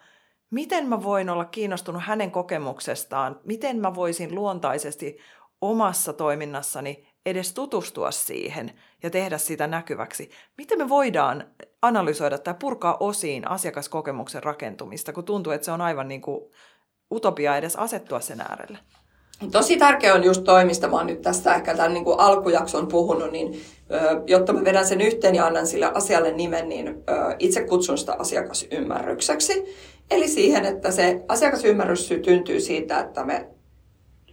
miten 0.50 0.88
mä 0.88 1.04
voin 1.04 1.30
olla 1.30 1.46
kiinnostunut 1.46 2.04
hänen 2.06 2.32
kokemuksestaan, 2.32 3.40
miten 3.44 3.80
mä 3.80 3.96
voisin 3.96 4.36
luontaisesti 4.36 5.18
omassa 5.62 6.14
toiminnassani 6.14 7.08
edes 7.26 7.54
tutustua 7.54 8.12
siihen 8.12 8.72
ja 9.04 9.10
tehdä 9.10 9.38
sitä 9.38 9.68
näkyväksi. 9.68 10.30
Miten 10.58 10.78
me 10.78 10.90
voidaan 10.90 11.48
analysoida 11.82 12.38
tai 12.38 12.54
purkaa 12.60 12.98
osiin 13.00 13.48
asiakaskokemuksen 13.48 14.44
rakentumista, 14.44 15.14
kun 15.14 15.26
tuntuu, 15.26 15.54
että 15.54 15.66
se 15.66 15.72
on 15.72 15.82
aivan 15.82 16.08
niin 16.08 16.22
kuin 16.22 16.52
utopia 17.12 17.58
edes 17.58 17.76
asettua 17.76 18.20
sen 18.20 18.42
äärelle? 18.42 18.78
Tosi 19.52 19.78
tärkeä 19.78 20.14
on 20.14 20.24
just 20.24 20.44
toimista, 20.44 20.88
mä 20.88 20.98
oon 20.98 21.08
nyt 21.08 21.22
tässä 21.22 21.56
ehkä 21.56 21.76
tämän 21.76 21.94
niin 21.94 22.04
kuin 22.04 22.20
alkujakson 22.20 22.88
puhunut, 22.88 23.32
niin 23.32 23.62
jotta 24.28 24.54
mä 24.54 24.64
vedän 24.64 24.86
sen 24.86 25.02
yhteen 25.02 25.36
ja 25.36 25.46
annan 25.46 25.68
sille 25.68 25.92
asialle 25.94 26.32
nimen, 26.32 26.70
niin 26.70 27.04
itse 27.40 27.64
kutsun 27.64 27.98
sitä 27.98 28.16
asiakasymmärrykseksi. 28.20 29.66
Eli 30.12 30.28
siihen, 30.28 30.66
että 30.66 30.92
se 30.92 31.24
asiakasymmärrys 31.28 32.08
syntyy 32.08 32.60
siitä, 32.60 33.00
että 33.00 33.26
me 33.26 33.48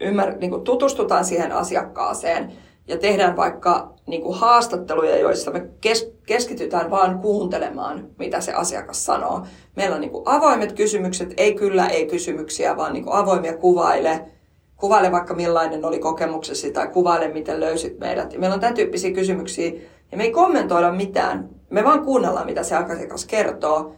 ymmär, 0.00 0.38
niin 0.38 0.50
kuin 0.50 0.64
tutustutaan 0.64 1.24
siihen 1.24 1.52
asiakkaaseen 1.52 2.52
ja 2.88 2.98
tehdään 2.98 3.36
vaikka 3.36 3.94
niin 4.06 4.22
kuin 4.22 4.38
haastatteluja, 4.38 5.18
joissa 5.18 5.50
me 5.50 5.68
kes, 5.80 6.12
keskitytään 6.26 6.90
vaan 6.90 7.18
kuuntelemaan, 7.18 8.08
mitä 8.18 8.40
se 8.40 8.52
asiakas 8.52 9.04
sanoo. 9.04 9.46
Meillä 9.76 9.94
on 9.94 10.00
niin 10.00 10.10
kuin 10.10 10.22
avoimet 10.26 10.72
kysymykset, 10.72 11.34
ei 11.36 11.54
kyllä, 11.54 11.86
ei 11.86 12.06
kysymyksiä, 12.06 12.76
vaan 12.76 12.92
niin 12.92 13.04
kuin 13.04 13.16
avoimia 13.16 13.56
kuvaile– 13.56 14.20
kuvaile 14.82 15.12
vaikka 15.12 15.34
millainen 15.34 15.84
oli 15.84 15.98
kokemuksesi 15.98 16.70
tai 16.70 16.88
kuvaile 16.88 17.28
miten 17.28 17.60
löysit 17.60 17.98
meidät. 17.98 18.32
Ja 18.32 18.38
meillä 18.38 18.54
on 18.54 18.60
tämän 18.60 18.74
tyyppisiä 18.74 19.10
kysymyksiä 19.10 19.72
ja 20.12 20.16
me 20.16 20.24
ei 20.24 20.30
kommentoida 20.30 20.92
mitään. 20.92 21.48
Me 21.70 21.84
vaan 21.84 22.04
kuunnellaan, 22.04 22.46
mitä 22.46 22.62
se 22.62 22.76
asiakas 22.76 23.24
kertoo. 23.24 23.94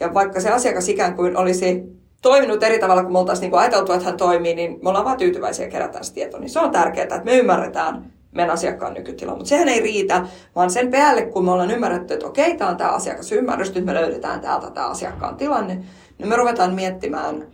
Ja 0.00 0.14
vaikka 0.14 0.40
se 0.40 0.50
asiakas 0.50 0.88
ikään 0.88 1.16
kuin 1.16 1.36
olisi 1.36 1.82
toiminut 2.22 2.62
eri 2.62 2.78
tavalla 2.78 3.02
kuin 3.02 3.12
me 3.12 3.18
oltaisiin 3.18 3.50
niin 3.50 3.60
ajateltu, 3.60 3.92
että 3.92 4.04
hän 4.04 4.16
toimii, 4.16 4.54
niin 4.54 4.78
me 4.82 4.88
ollaan 4.88 5.04
vaan 5.04 5.16
tyytyväisiä 5.16 5.68
kerätään 5.68 6.04
sitä 6.04 6.14
tietoa. 6.14 6.40
Niin 6.40 6.50
se 6.50 6.60
on 6.60 6.70
tärkeää, 6.70 7.02
että 7.02 7.24
me 7.24 7.36
ymmärretään 7.36 8.12
meidän 8.32 8.54
asiakkaan 8.54 8.94
nykytila. 8.94 9.34
Mutta 9.34 9.48
sehän 9.48 9.68
ei 9.68 9.80
riitä, 9.80 10.26
vaan 10.56 10.70
sen 10.70 10.90
päälle, 10.90 11.22
kun 11.22 11.44
me 11.44 11.50
ollaan 11.50 11.70
ymmärretty, 11.70 12.14
että 12.14 12.26
okei, 12.26 12.56
tämä 12.56 12.70
on 12.70 12.76
tämä 12.76 12.90
asiakasymmärrys, 12.90 13.74
nyt 13.74 13.84
me 13.84 13.94
löydetään 13.94 14.40
täältä 14.40 14.70
tämä 14.70 14.86
asiakkaan 14.86 15.36
tilanne, 15.36 15.84
niin 16.18 16.28
me 16.28 16.36
ruvetaan 16.36 16.74
miettimään 16.74 17.46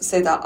sitä 0.00 0.38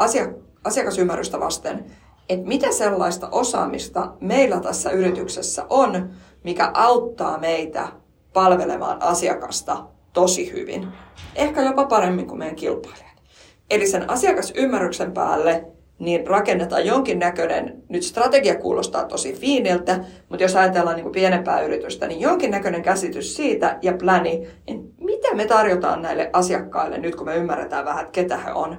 asiakasymmärrystä 0.65 1.41
vasten, 1.41 1.85
että 2.29 2.49
mitä 2.49 2.73
sellaista 2.73 3.29
osaamista 3.33 4.13
meillä 4.21 4.61
tässä 4.61 4.91
yrityksessä 4.91 5.67
on, 5.71 6.11
mikä 6.45 6.71
auttaa 6.75 7.39
meitä 7.39 7.89
palvelemaan 8.33 9.03
asiakasta 9.03 9.85
tosi 10.13 10.53
hyvin. 10.53 10.89
Ehkä 11.35 11.63
jopa 11.63 11.85
paremmin 11.85 12.27
kuin 12.27 12.39
meidän 12.39 12.57
kilpailijat. 12.57 13.23
Eli 13.71 13.87
sen 13.87 14.11
asiakasymmärryksen 14.11 15.13
päälle 15.13 15.65
niin 15.99 16.27
rakennetaan 16.27 16.87
jonkinnäköinen, 16.87 17.83
nyt 17.89 18.03
strategia 18.03 18.55
kuulostaa 18.55 19.05
tosi 19.05 19.33
fiiniltä, 19.33 20.05
mutta 20.29 20.45
jos 20.45 20.57
ajatellaan 20.57 20.97
niin 20.97 21.05
kuin 21.05 21.13
pienempää 21.13 21.61
yritystä, 21.61 22.07
niin 22.07 22.21
jonkinnäköinen 22.21 22.83
käsitys 22.83 23.37
siitä 23.37 23.79
ja 23.83 23.93
pläni, 23.93 24.49
niin 24.67 24.95
mitä 25.01 25.35
me 25.35 25.45
tarjotaan 25.45 26.03
näille 26.03 26.31
asiakkaille 26.33 26.99
nyt, 26.99 27.17
kun 27.17 27.27
me 27.27 27.37
ymmärretään 27.37 27.85
vähän, 27.85 28.05
että 28.05 28.13
ketä 28.13 28.37
he 28.37 28.53
on, 28.53 28.79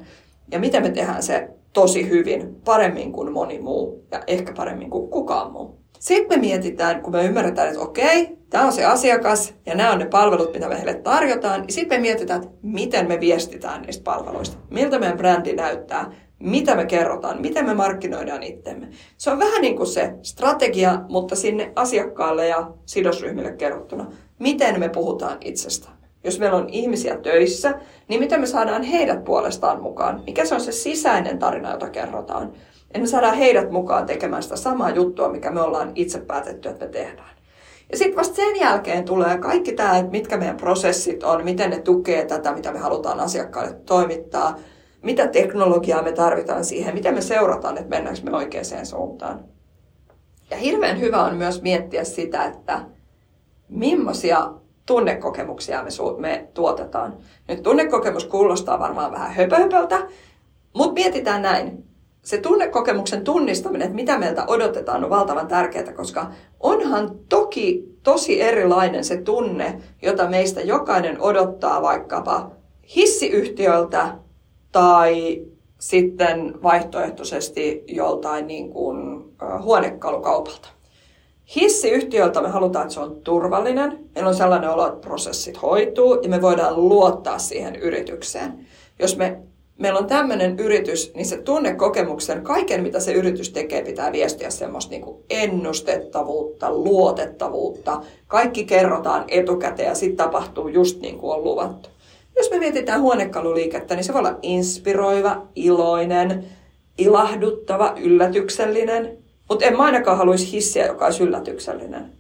ja 0.52 0.60
miten 0.60 0.84
me 0.84 0.90
tehdään 0.90 1.24
se 1.24 1.50
tosi 1.74 2.10
hyvin, 2.10 2.56
paremmin 2.66 3.12
kuin 3.12 3.32
moni 3.32 3.60
muu, 3.60 4.08
ja 4.12 4.24
ehkä 4.28 4.54
paremmin 4.54 4.90
kuin 4.90 5.10
kukaan 5.10 5.52
muu. 5.52 5.84
Sitten 6.00 6.40
me 6.40 6.42
mietitään, 6.42 7.02
kun 7.02 7.14
me 7.14 7.26
ymmärretään, 7.26 7.68
että 7.68 7.82
okei, 7.82 8.38
tämä 8.50 8.66
on 8.66 8.72
se 8.72 8.86
asiakas 8.86 9.54
ja 9.66 9.76
nämä 9.76 9.92
on 9.92 10.00
ne 10.00 10.06
palvelut, 10.06 10.54
mitä 10.54 10.70
me 10.70 10.78
heille 10.78 10.94
tarjotaan. 10.94 11.62
Niin 11.62 11.74
sitten 11.74 11.98
me 11.98 12.02
mietitään, 12.02 12.44
että 12.44 12.56
miten 12.62 13.08
me 13.08 13.20
viestitään 13.20 13.82
niistä 13.82 14.04
palveluista. 14.04 14.58
Miltä 14.70 15.00
meidän 15.00 15.18
brändi 15.18 15.54
näyttää, 15.54 16.12
mitä 16.40 16.76
me 16.76 16.86
kerrotaan, 16.86 17.42
miten 17.42 17.66
me 17.66 17.74
markkinoidaan 17.74 18.44
itsemme. 18.44 18.88
Se 19.18 19.32
on 19.32 19.40
vähän 19.40 19.62
niin 19.62 19.78
kuin 19.78 19.88
se 19.88 20.14
strategia, 20.22 21.02
mutta 21.10 21.36
sinne 21.36 21.72
asiakkaalle 21.76 22.48
ja 22.48 22.72
sidosryhmille 22.86 23.52
kerrottuna. 23.52 24.12
Miten 24.40 24.80
me 24.80 24.90
puhutaan 24.90 25.38
itsestä. 25.42 25.90
Jos 26.24 26.40
meillä 26.40 26.58
on 26.58 26.70
ihmisiä 26.70 27.18
töissä, 27.18 27.80
niin 28.08 28.20
miten 28.20 28.40
me 28.40 28.46
saadaan 28.46 28.84
heidät 28.84 29.24
puolestaan 29.24 29.82
mukaan? 29.82 30.24
Mikä 30.26 30.46
se 30.46 30.56
on 30.56 30.62
se 30.62 30.72
sisäinen 30.72 31.40
tarina, 31.40 31.72
jota 31.72 31.90
kerrotaan? 31.90 32.54
Ja 32.94 33.00
me 33.00 33.08
saadaan 33.08 33.38
heidät 33.38 33.72
mukaan 33.72 34.06
tekemään 34.06 34.44
sitä 34.44 34.56
samaa 34.56 34.90
juttua, 34.90 35.30
mikä 35.30 35.52
me 35.52 35.62
ollaan 35.62 35.92
itse 35.96 36.20
päätetty, 36.20 36.70
että 36.70 36.86
me 36.86 36.92
tehdään. 36.92 37.30
Ja 37.92 37.98
sitten 37.98 38.16
vasta 38.16 38.36
sen 38.36 38.60
jälkeen 38.60 39.06
tulee 39.06 39.38
kaikki 39.38 39.72
tämä, 39.72 39.98
että 39.98 40.12
mitkä 40.12 40.38
meidän 40.38 40.58
prosessit 40.58 41.24
on, 41.24 41.44
miten 41.44 41.70
ne 41.70 41.80
tukee 41.80 42.26
tätä, 42.26 42.54
mitä 42.54 42.72
me 42.72 42.80
halutaan 42.80 43.20
asiakkaille 43.20 43.74
toimittaa, 43.86 44.60
mitä 45.02 45.28
teknologiaa 45.28 46.02
me 46.02 46.12
tarvitaan 46.12 46.66
siihen, 46.66 46.94
miten 46.94 47.14
me 47.14 47.22
seurataan, 47.22 47.78
että 47.78 47.90
mennäänkö 47.90 48.22
me 48.24 48.38
oikeaan 48.38 48.86
suuntaan. 48.86 49.46
Ja 50.52 50.58
hirveän 50.58 51.00
hyvä 51.00 51.24
on 51.24 51.36
myös 51.36 51.62
miettiä 51.62 52.04
sitä, 52.04 52.46
että 52.46 52.82
millaisia 53.70 54.52
tunnekokemuksia 54.86 55.84
me, 55.84 55.90
su- 55.90 56.20
me 56.20 56.48
tuotetaan. 56.54 57.18
Nyt 57.48 57.64
tunnekokemus 57.64 58.26
kuulostaa 58.26 58.80
varmaan 58.80 59.12
vähän 59.12 59.34
höpöhöpöltä, 59.34 60.08
mutta 60.74 60.94
mietitään 60.94 61.42
näin 61.42 61.84
se 62.22 62.38
tunnekokemuksen 62.38 63.24
tunnistaminen, 63.24 63.86
että 63.86 63.96
mitä 63.96 64.18
meiltä 64.18 64.44
odotetaan, 64.48 65.04
on 65.04 65.10
valtavan 65.10 65.48
tärkeää, 65.48 65.94
koska 65.94 66.32
onhan 66.60 67.12
toki 67.30 67.84
tosi 68.04 68.42
erilainen 68.42 69.04
se 69.04 69.18
tunne, 69.18 69.82
jota 70.02 70.30
meistä 70.30 70.62
jokainen 70.62 71.22
odottaa 71.22 71.82
vaikkapa 71.82 72.52
hissiyhtiöltä 72.96 74.16
tai 74.72 75.42
sitten 75.80 76.64
vaihtoehtoisesti 76.64 77.84
joltain 77.88 78.48
niin 78.48 78.70
kuin, 78.70 79.24
huonekalukaupalta. 79.62 80.70
Hissiyhtiöltä 81.56 82.42
me 82.42 82.48
halutaan, 82.48 82.84
että 82.84 82.94
se 82.94 83.00
on 83.00 83.22
turvallinen. 83.24 84.00
Meillä 84.16 84.30
on 84.30 84.36
sellainen 84.36 84.70
olo, 84.70 84.88
että 84.88 85.08
prosessit 85.08 85.62
hoituu 85.62 86.20
ja 86.22 86.30
me 86.30 86.42
voidaan 86.42 86.90
luottaa 86.90 87.40
siihen 87.40 87.76
yritykseen. 87.76 88.68
Jos 89.00 89.18
me 89.18 89.40
meillä 89.78 90.00
on 90.00 90.08
tämmöinen 90.08 90.60
yritys, 90.60 91.14
niin 91.16 91.26
se 91.26 91.38
tunnekokemuksen, 91.38 92.44
kaiken 92.44 92.84
mitä 92.84 93.00
se 93.00 93.14
yritys 93.14 93.50
tekee, 93.50 93.82
pitää 93.82 94.12
viestiä 94.12 94.50
semmoista 94.50 94.92
niin 94.92 95.02
kuin 95.02 95.24
ennustettavuutta, 95.30 96.72
luotettavuutta. 96.72 98.02
Kaikki 98.28 98.66
kerrotaan 98.66 99.26
etukäteen 99.28 99.90
ja 99.90 99.96
sitten 99.96 100.18
tapahtuu 100.18 100.68
just 100.68 101.02
niin 101.02 101.18
kuin 101.18 101.36
on 101.36 101.44
luvattu. 101.44 101.90
Jos 102.38 102.52
me 102.52 102.60
mietitään 102.60 103.02
huonekaluliikettä, 103.02 103.96
niin 103.96 104.04
se 104.04 104.14
voi 104.14 104.20
olla 104.20 104.40
inspiroiva, 104.42 105.42
iloinen, 105.56 106.46
ilahduttava, 106.98 107.94
yllätyksellinen. 107.98 109.23
Mutta 109.50 109.66
en 109.66 109.78
mä 109.78 109.84
ainakaan 109.84 110.18
haluaisi 110.18 110.52
hissiä, 110.52 110.86
joka 110.86 111.06
olisi 111.06 111.24
yllätyksellinen. 111.24 112.12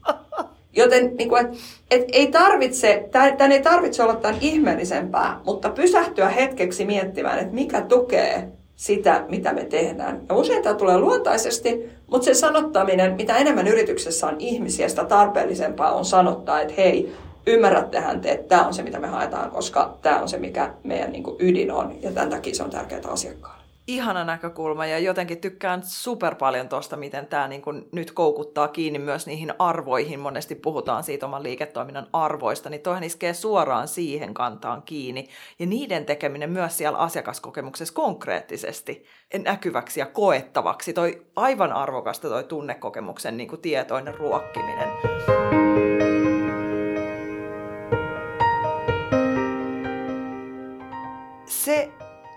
Joten 0.75 1.15
niin 1.17 1.29
kuin, 1.29 1.45
et, 1.45 1.53
et 1.91 2.05
ei 2.11 2.27
tarvitse, 2.27 3.09
tämän 3.11 3.51
ei 3.51 3.61
tarvitse 3.61 4.03
olla 4.03 4.15
tämän 4.15 4.37
ihmeellisempää, 4.41 5.39
mutta 5.45 5.69
pysähtyä 5.69 6.29
hetkeksi 6.29 6.85
miettimään, 6.85 7.39
että 7.39 7.53
mikä 7.53 7.81
tukee 7.81 8.51
sitä, 8.75 9.25
mitä 9.29 9.53
me 9.53 9.65
tehdään. 9.65 10.21
Ja 10.29 10.35
usein 10.35 10.63
tämä 10.63 10.75
tulee 10.75 10.97
luontaisesti, 10.97 11.89
mutta 12.07 12.25
se 12.25 12.33
sanottaminen, 12.33 13.15
mitä 13.15 13.37
enemmän 13.37 13.67
yrityksessä 13.67 14.27
on 14.27 14.35
ihmisiä, 14.39 14.89
sitä 14.89 15.05
tarpeellisempaa 15.05 15.93
on 15.93 16.05
sanottaa, 16.05 16.61
että 16.61 16.73
hei, 16.77 17.15
ymmärrättehän 17.47 18.21
te, 18.21 18.31
että 18.31 18.47
tämä 18.47 18.67
on 18.67 18.73
se, 18.73 18.83
mitä 18.83 18.99
me 18.99 19.07
haetaan, 19.07 19.51
koska 19.51 19.97
tämä 20.01 20.19
on 20.19 20.29
se, 20.29 20.37
mikä 20.37 20.73
meidän 20.83 21.11
niin 21.11 21.23
kuin 21.23 21.35
ydin 21.39 21.71
on, 21.71 21.95
ja 22.01 22.11
tämän 22.11 22.29
takia 22.29 22.55
se 22.55 22.63
on 22.63 22.69
tärkeää 22.69 23.01
asiakkaalle 23.07 23.62
ihana 23.87 24.23
näkökulma 24.23 24.85
ja 24.85 24.99
jotenkin 24.99 25.41
tykkään 25.41 25.81
super 25.83 26.35
paljon 26.35 26.69
tuosta, 26.69 26.97
miten 26.97 27.27
tämä 27.27 27.47
niin 27.47 27.61
kuin 27.61 27.89
nyt 27.91 28.11
koukuttaa 28.11 28.67
kiinni 28.67 28.99
myös 28.99 29.27
niihin 29.27 29.53
arvoihin. 29.59 30.19
Monesti 30.19 30.55
puhutaan 30.55 31.03
siitä 31.03 31.25
oman 31.25 31.43
liiketoiminnan 31.43 32.07
arvoista, 32.13 32.69
niin 32.69 32.81
toihan 32.81 33.03
iskee 33.03 33.33
suoraan 33.33 33.87
siihen 33.87 34.33
kantaan 34.33 34.81
kiinni. 34.81 35.27
Ja 35.59 35.65
niiden 35.65 36.05
tekeminen 36.05 36.49
myös 36.49 36.77
siellä 36.77 36.97
asiakaskokemuksessa 36.97 37.93
konkreettisesti 37.93 39.05
näkyväksi 39.43 39.99
ja 39.99 40.05
koettavaksi. 40.05 40.93
Toi 40.93 41.25
aivan 41.35 41.73
arvokasta 41.73 42.29
toi 42.29 42.43
tunnekokemuksen 42.43 43.37
niin 43.37 43.49
kuin 43.49 43.61
tietoinen 43.61 44.15
ruokkiminen. 44.15 44.89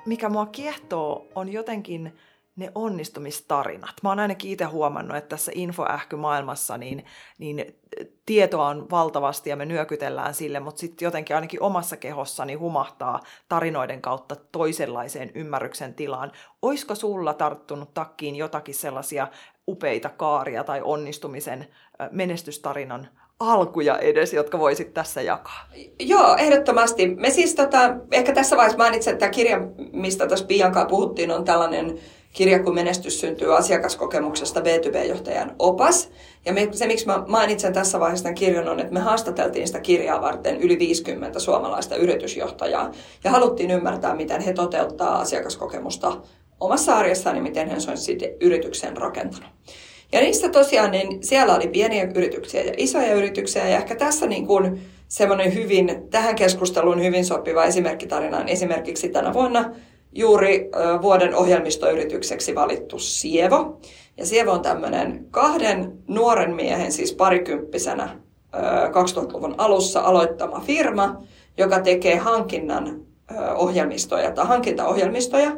Mikä 0.07 0.29
mua 0.29 0.47
kiehtoo, 0.47 1.27
on 1.35 1.53
jotenkin 1.53 2.19
ne 2.57 2.73
onnistumistarinat. 2.75 3.95
Mä 4.03 4.09
oon 4.09 4.19
ainakin 4.19 4.51
itse 4.51 4.65
huomannut, 4.65 5.17
että 5.17 5.29
tässä 5.29 5.53
infoähkymaailmassa 5.55 6.79
niin, 6.79 7.05
niin 7.39 7.77
tietoa 8.27 8.69
on 8.69 8.91
valtavasti 8.91 9.51
ja 9.51 9.57
me 9.57 9.65
nyökytellään 9.65 10.35
sille, 10.35 10.61
mutta 10.61 10.81
sitten 10.81 11.07
jotenkin 11.07 11.37
ainakin 11.37 11.63
omassa 11.63 11.97
kehossani 11.97 12.55
humahtaa 12.55 13.21
tarinoiden 13.49 14.03
kautta 14.03 14.37
toisenlaiseen 14.53 15.31
ymmärryksen 15.35 15.95
tilaan. 15.95 16.33
Oisko 16.63 16.95
sulla 16.95 17.35
tarttunut 17.35 17.95
takkiin 17.95 18.37
jotakin 18.37 18.75
sellaisia 18.75 19.29
upeita 19.69 20.09
kaaria 20.09 20.65
tai 20.65 20.81
onnistumisen 20.85 21.67
menestystarinan 22.11 23.09
alkuja 23.41 23.99
edes, 23.99 24.33
jotka 24.33 24.59
voisit 24.59 24.95
tässä 24.95 25.23
jakaa? 25.23 25.69
Joo, 26.01 26.37
ehdottomasti. 26.37 27.07
Me 27.07 27.31
siis 27.31 27.55
tota, 27.55 27.95
ehkä 28.13 28.33
tässä 28.33 28.57
vaiheessa 28.57 28.79
mainitsen, 28.79 29.13
että 29.13 29.21
tämä 29.21 29.33
kirja, 29.33 29.61
mistä 29.93 30.27
tässä 30.27 30.47
Biankaa 30.47 30.85
puhuttiin, 30.85 31.31
on 31.31 31.45
tällainen 31.45 31.99
kirja, 32.33 32.63
kun 32.63 32.75
menestys 32.75 33.21
syntyy 33.21 33.57
asiakaskokemuksesta 33.57 34.61
B2B-johtajan 34.61 35.55
opas. 35.59 36.11
Ja 36.45 36.53
me, 36.53 36.69
se, 36.73 36.87
miksi 36.87 37.07
mä 37.07 37.25
mainitsen 37.27 37.73
tässä 37.73 38.01
vaiheessa 38.01 38.25
tämän 38.25 38.35
kirjan, 38.35 38.69
on, 38.69 38.81
että 38.81 38.93
me 38.93 39.01
haastateltiin 39.01 39.67
sitä 39.67 39.81
kirjaa 39.81 40.21
varten 40.21 40.61
yli 40.61 40.79
50 40.79 41.39
suomalaista 41.39 41.97
yritysjohtajaa. 41.97 42.93
Ja 43.25 43.31
haluttiin 43.31 43.71
ymmärtää, 43.71 44.15
miten 44.15 44.41
he 44.41 44.53
toteuttaa 44.53 45.19
asiakaskokemusta 45.19 46.17
omassa 46.61 46.97
arjessaan 46.97 47.37
ja 47.37 47.43
miten 47.43 47.69
he 47.69 47.75
on 47.75 47.97
yrityksen 48.41 48.97
rakentanut. 48.97 49.51
Ja 50.13 50.21
niistä 50.21 50.49
tosiaan, 50.49 50.91
niin 50.91 51.23
siellä 51.23 51.55
oli 51.55 51.69
pieniä 51.69 52.09
yrityksiä 52.15 52.63
ja 52.63 52.73
isoja 52.77 53.15
yrityksiä. 53.15 53.69
Ja 53.69 53.77
ehkä 53.77 53.97
tässä 53.97 54.27
niin 54.27 54.47
kuin 54.47 54.81
semmoinen 55.09 55.55
hyvin, 55.55 56.07
tähän 56.11 56.35
keskusteluun 56.35 57.05
hyvin 57.05 57.25
sopiva 57.25 57.65
esimerkkitarina 57.65 58.39
on 58.39 58.49
esimerkiksi 58.49 59.09
tänä 59.09 59.35
vuonna 59.35 59.71
juuri 60.13 60.71
vuoden 61.03 61.35
ohjelmistoyritykseksi 61.35 62.55
valittu 62.55 62.99
Sievo. 62.99 63.81
Ja 64.17 64.27
Sievo 64.27 64.53
on 64.53 64.63
tämmöinen 64.63 65.27
kahden 65.31 65.93
nuoren 66.09 66.55
miehen, 66.55 66.93
siis 66.93 67.13
parikymppisenä 67.13 68.09
2000-luvun 68.91 69.55
alussa 69.59 70.01
aloittama 70.01 70.61
firma, 70.61 71.23
joka 71.59 71.81
tekee 71.81 72.17
hankinnan 72.17 73.01
ohjelmistoja 73.55 74.31
tai 74.31 74.47
hankintaohjelmistoja 74.47 75.57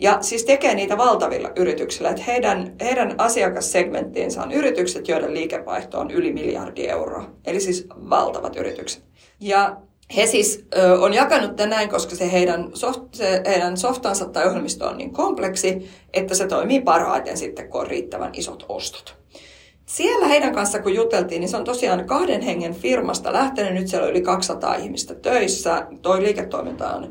Ja 0.00 0.18
siis 0.20 0.44
tekee 0.44 0.74
niitä 0.74 0.98
valtavilla 0.98 1.50
yrityksillä, 1.56 2.10
että 2.10 2.22
heidän, 2.26 2.76
heidän 2.80 3.14
asiakassegmenttiinsä 3.18 4.42
on 4.42 4.52
yritykset, 4.52 5.08
joiden 5.08 5.34
liikevaihto 5.34 6.00
on 6.00 6.10
yli 6.10 6.32
miljardi 6.32 6.86
euroa. 6.86 7.30
Eli 7.46 7.60
siis 7.60 7.86
valtavat 8.10 8.56
yritykset. 8.56 9.02
Ja 9.40 9.76
he 10.16 10.26
siis 10.26 10.66
ö, 10.76 11.00
on 11.00 11.14
jakanut 11.14 11.56
tämän 11.56 11.70
näin, 11.70 11.88
koska 11.88 12.16
se 12.16 12.32
heidän, 12.32 12.70
soft, 12.74 13.02
se 13.14 13.42
heidän 13.46 13.76
softansa 13.76 14.24
tai 14.24 14.46
ohjelmisto 14.46 14.86
on 14.88 14.98
niin 14.98 15.12
kompleksi, 15.12 15.90
että 16.12 16.34
se 16.34 16.46
toimii 16.46 16.80
parhaiten 16.80 17.36
sitten, 17.36 17.68
kun 17.68 17.80
on 17.80 17.86
riittävän 17.86 18.30
isot 18.34 18.66
ostot. 18.68 19.16
Siellä 19.86 20.26
heidän 20.26 20.54
kanssa 20.54 20.82
kun 20.82 20.94
juteltiin, 20.94 21.40
niin 21.40 21.48
se 21.48 21.56
on 21.56 21.64
tosiaan 21.64 22.06
kahden 22.06 22.40
hengen 22.40 22.74
firmasta 22.74 23.32
lähtenyt. 23.32 23.74
Nyt 23.74 23.88
siellä 23.88 24.04
on 24.04 24.10
yli 24.10 24.22
200 24.22 24.74
ihmistä 24.74 25.14
töissä. 25.14 25.86
Toi 26.02 26.22
liiketoiminta 26.22 26.90
on 26.90 27.10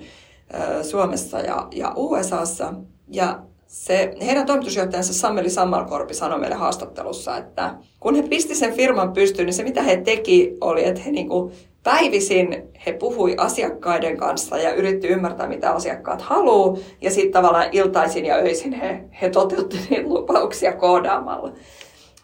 Suomessa 0.82 1.40
ja, 1.40 1.68
ja 1.72 1.94
USAssa. 1.96 2.74
Ja 3.12 3.40
se, 3.68 4.14
heidän 4.26 4.46
toimitusjohtajansa 4.46 5.14
Sammeli 5.14 5.50
Sammalkorpi 5.50 6.14
sanoi 6.14 6.40
meille 6.40 6.56
haastattelussa, 6.56 7.38
että 7.38 7.76
kun 8.00 8.16
he 8.16 8.22
pisti 8.22 8.56
sen 8.56 8.74
firman 8.74 9.14
pystyyn, 9.14 9.46
niin 9.46 9.54
se 9.54 9.64
mitä 9.64 9.82
he 9.82 9.98
teki 9.98 10.58
oli, 10.62 10.86
että 10.86 11.02
he 11.02 11.12
niinku 11.12 11.52
päivisin 11.84 12.64
he 12.86 12.94
puhui 12.94 13.36
asiakkaiden 13.38 14.18
kanssa 14.18 14.58
ja 14.58 14.74
yritti 14.74 15.08
ymmärtää, 15.08 15.48
mitä 15.48 15.72
asiakkaat 15.72 16.22
haluaa. 16.22 16.78
Ja 17.02 17.12
sitten 17.12 17.32
tavallaan 17.32 17.70
iltaisin 17.72 18.26
ja 18.26 18.36
öisin 18.36 18.74
he, 18.74 19.04
he 19.22 19.30
toteuttivat 19.30 19.90
niitä 19.90 20.08
lupauksia 20.10 20.74
koodaamalla. 20.74 21.52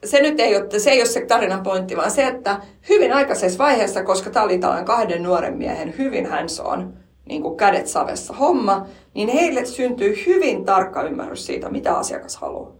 Se 0.05 0.21
nyt 0.21 0.39
ei 0.39 0.55
ole, 0.55 0.79
se 0.79 0.91
ei 0.91 0.99
ole 0.99 1.05
se 1.05 1.25
tarinan 1.25 1.63
pointti, 1.63 1.97
vaan 1.97 2.11
se, 2.11 2.27
että 2.27 2.61
hyvin 2.89 3.13
aikaisessa 3.13 3.63
vaiheessa, 3.63 4.03
koska 4.03 4.29
tämä 4.29 4.45
oli 4.45 4.57
tällainen 4.57 4.85
kahden 4.85 5.23
nuoren 5.23 5.57
miehen 5.57 5.93
hyvin 5.97 6.25
hands 6.25 6.59
on, 6.59 6.93
niin 7.25 7.41
kuin 7.41 7.57
kädet 7.57 7.87
savessa 7.87 8.33
homma, 8.33 8.85
niin 9.13 9.29
heille 9.29 9.65
syntyy 9.65 10.15
hyvin 10.25 10.65
tarkka 10.65 11.03
ymmärrys 11.03 11.45
siitä, 11.45 11.69
mitä 11.69 11.93
asiakas 11.93 12.35
haluaa. 12.35 12.71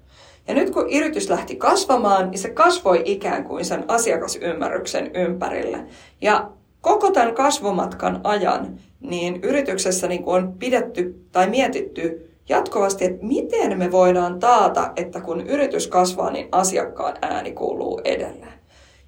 Ja 0.48 0.54
nyt 0.54 0.70
kun 0.70 0.90
yritys 0.90 1.30
lähti 1.30 1.56
kasvamaan, 1.56 2.32
niin 2.32 2.40
se 2.40 2.50
kasvoi 2.50 3.02
ikään 3.06 3.44
kuin 3.44 3.66
sen 3.66 3.86
asiakasymmärryksen 3.88 5.12
ympärille. 5.16 5.86
Ja 6.22 6.50
koko 6.82 7.12
tämän 7.12 7.36
kasvumatkan 7.36 8.22
ajan 8.24 8.80
niin 9.00 9.40
yrityksessä 9.44 10.08
niin 10.08 10.24
on 10.26 10.54
pidetty 10.60 11.26
tai 11.32 11.50
mietitty 11.50 12.30
jatkuvasti, 12.50 13.06
että 13.06 13.26
miten 13.26 13.78
me 13.78 13.92
voidaan 13.92 14.40
taata, 14.40 14.92
että 14.96 15.22
kun 15.22 15.48
yritys 15.48 15.88
kasvaa, 15.88 16.32
niin 16.32 16.48
asiakkaan 16.52 17.16
ääni 17.22 17.52
kuuluu 17.52 18.02
edelleen. 18.04 18.63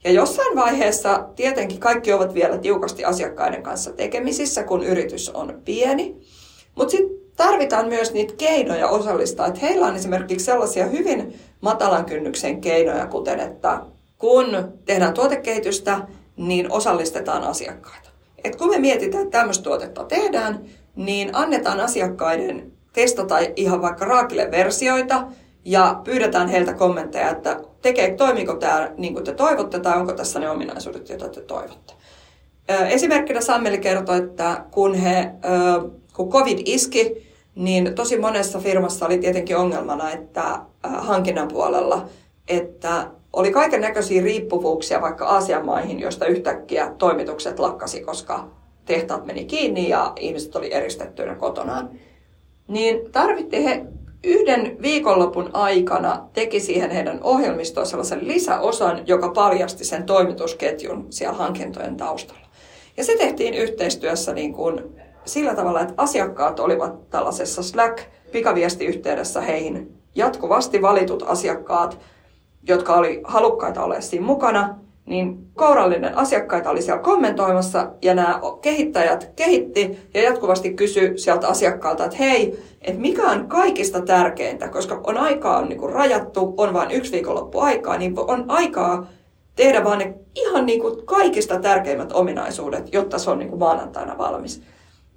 Ja 0.05 0.12
jossain 0.12 0.55
vaiheessa 0.55 1.25
tietenkin 1.35 1.79
kaikki 1.79 2.13
ovat 2.13 2.33
vielä 2.33 2.57
tiukasti 2.57 3.05
asiakkaiden 3.05 3.63
kanssa 3.63 3.91
tekemisissä, 3.93 4.63
kun 4.63 4.83
yritys 4.83 5.29
on 5.29 5.62
pieni. 5.65 6.15
Mutta 6.75 6.91
sitten 6.91 7.17
tarvitaan 7.35 7.88
myös 7.88 8.13
niitä 8.13 8.33
keinoja 8.38 8.88
osallistaa. 8.88 9.47
Että 9.47 9.59
heillä 9.59 9.88
on 9.88 9.95
esimerkiksi 9.95 10.45
sellaisia 10.45 10.85
hyvin 10.85 11.39
matalan 11.62 12.05
kynnyksen 12.05 12.62
keinoja, 12.62 13.07
kuten 13.07 13.39
että 13.39 13.81
kun 14.17 14.74
tehdään 14.85 15.13
tuotekehitystä, 15.13 16.00
niin 16.38 16.71
osallistetaan 16.71 17.43
asiakkaita. 17.43 18.09
Et 18.43 18.55
kun 18.55 18.69
me 18.69 18.79
mietitään, 18.79 19.24
että 19.24 19.38
tämmöistä 19.38 19.63
tuotetta 19.63 20.03
tehdään, 20.03 20.62
niin 20.95 21.29
annetaan 21.33 21.79
asiakkaiden 21.79 22.71
testata 22.93 23.35
ihan 23.55 23.81
vaikka 23.81 24.05
raakille 24.05 24.51
versioita 24.51 25.27
ja 25.65 26.01
pyydetään 26.03 26.47
heiltä 26.47 26.74
kommentteja, 26.74 27.29
että 27.29 27.59
tekee, 27.86 28.15
toimiko 28.15 28.54
tämä 28.54 28.92
niin 28.98 29.13
kuin 29.13 29.25
te 29.25 29.34
toivotte 29.34 29.80
tai 29.80 30.00
onko 30.00 30.13
tässä 30.13 30.39
ne 30.39 30.50
ominaisuudet, 30.50 31.10
joita 31.10 31.30
te 31.30 31.42
toivotte. 31.42 31.94
Esimerkkinä 32.89 33.42
Sammeli 33.42 33.77
kertoi, 33.77 34.18
että 34.18 34.65
kun, 34.72 34.96
he, 34.96 35.32
kun 36.13 36.30
COVID 36.30 36.60
iski, 36.65 37.32
niin 37.56 37.96
tosi 37.96 38.20
monessa 38.20 38.60
firmassa 38.60 39.06
oli 39.06 39.18
tietenkin 39.18 39.58
ongelmana, 39.58 40.12
että 40.12 40.60
hankinnan 40.84 41.48
puolella, 41.48 42.06
että 42.48 43.08
oli 43.34 43.51
kaiken 43.51 43.82
näköisiä 43.82 44.24
riippuvuuksia 44.24 45.01
vaikka 45.01 45.26
Aasian 45.26 45.65
maihin, 45.65 46.00
joista 46.00 46.26
yhtäkkiä 46.26 46.93
toimitukset 46.98 47.60
lakkasi, 47.60 48.02
koska 48.02 48.48
tehtaat 48.86 49.26
meni 49.26 49.45
kiinni 49.45 49.89
ja 49.89 50.13
ihmiset 50.19 50.56
oli 50.56 50.74
eristettyinä 50.74 51.36
kotonaan. 51.36 51.89
Niin 52.67 53.12
tarvitti 53.12 53.63
he 53.65 53.86
yhden 54.25 54.77
viikonlopun 54.81 55.49
aikana 55.53 56.27
teki 56.33 56.59
siihen 56.59 56.91
heidän 56.91 57.19
ohjelmistoon 57.23 57.88
sellaisen 57.88 58.27
lisäosan, 58.27 59.07
joka 59.07 59.29
paljasti 59.29 59.85
sen 59.85 60.03
toimitusketjun 60.03 61.07
siellä 61.09 61.38
hankintojen 61.38 61.97
taustalla. 61.97 62.47
Ja 62.97 63.03
se 63.03 63.17
tehtiin 63.17 63.53
yhteistyössä 63.53 64.33
niin 64.33 64.53
kuin 64.53 64.81
sillä 65.25 65.55
tavalla, 65.55 65.81
että 65.81 65.93
asiakkaat 65.97 66.59
olivat 66.59 67.09
tällaisessa 67.09 67.61
Slack-pikaviestiyhteydessä 67.61 69.41
heihin 69.41 69.97
jatkuvasti 70.15 70.81
valitut 70.81 71.23
asiakkaat 71.27 71.97
jotka 72.67 72.93
oli 72.93 73.21
halukkaita 73.23 73.83
olla 73.83 74.01
siinä 74.01 74.25
mukana, 74.25 74.79
niin 75.06 75.38
kourallinen 75.54 76.18
asiakkaita 76.18 76.70
oli 76.70 76.82
siellä 76.82 77.02
kommentoimassa 77.02 77.91
ja 78.02 78.15
nämä 78.15 78.41
kehittäjät 78.62 79.32
kehitti 79.36 79.98
ja 80.13 80.24
jatkuvasti 80.24 80.74
kysy 80.74 81.18
sieltä 81.18 81.48
asiakkaalta, 81.48 82.06
että 82.06 82.18
hei, 82.18 82.60
että 82.82 83.02
mikä 83.02 83.24
on 83.24 83.48
kaikista 83.48 84.02
tärkeintä, 84.02 84.68
koska 84.68 85.02
on 85.04 85.18
aikaa 85.18 85.58
on 85.58 85.70
niin 85.70 85.89
rajattu, 85.89 86.54
on 86.58 86.74
vain 86.74 86.91
yksi 86.91 87.12
viikonloppu 87.12 87.60
aikaa, 87.60 87.98
niin 87.98 88.13
on 88.18 88.46
aikaa 88.48 89.08
tehdä 89.56 89.84
vaan 89.84 90.00
ne 90.00 90.13
ihan 90.36 90.65
niin 90.65 90.82
kuin 90.82 91.06
kaikista 91.06 91.60
tärkeimmät 91.60 92.12
ominaisuudet, 92.12 92.94
jotta 92.94 93.20
se 93.20 93.30
on 93.30 93.39
niin 93.39 93.50
kuin 93.50 93.60
maanantaina 93.60 94.18
valmis. 94.18 94.62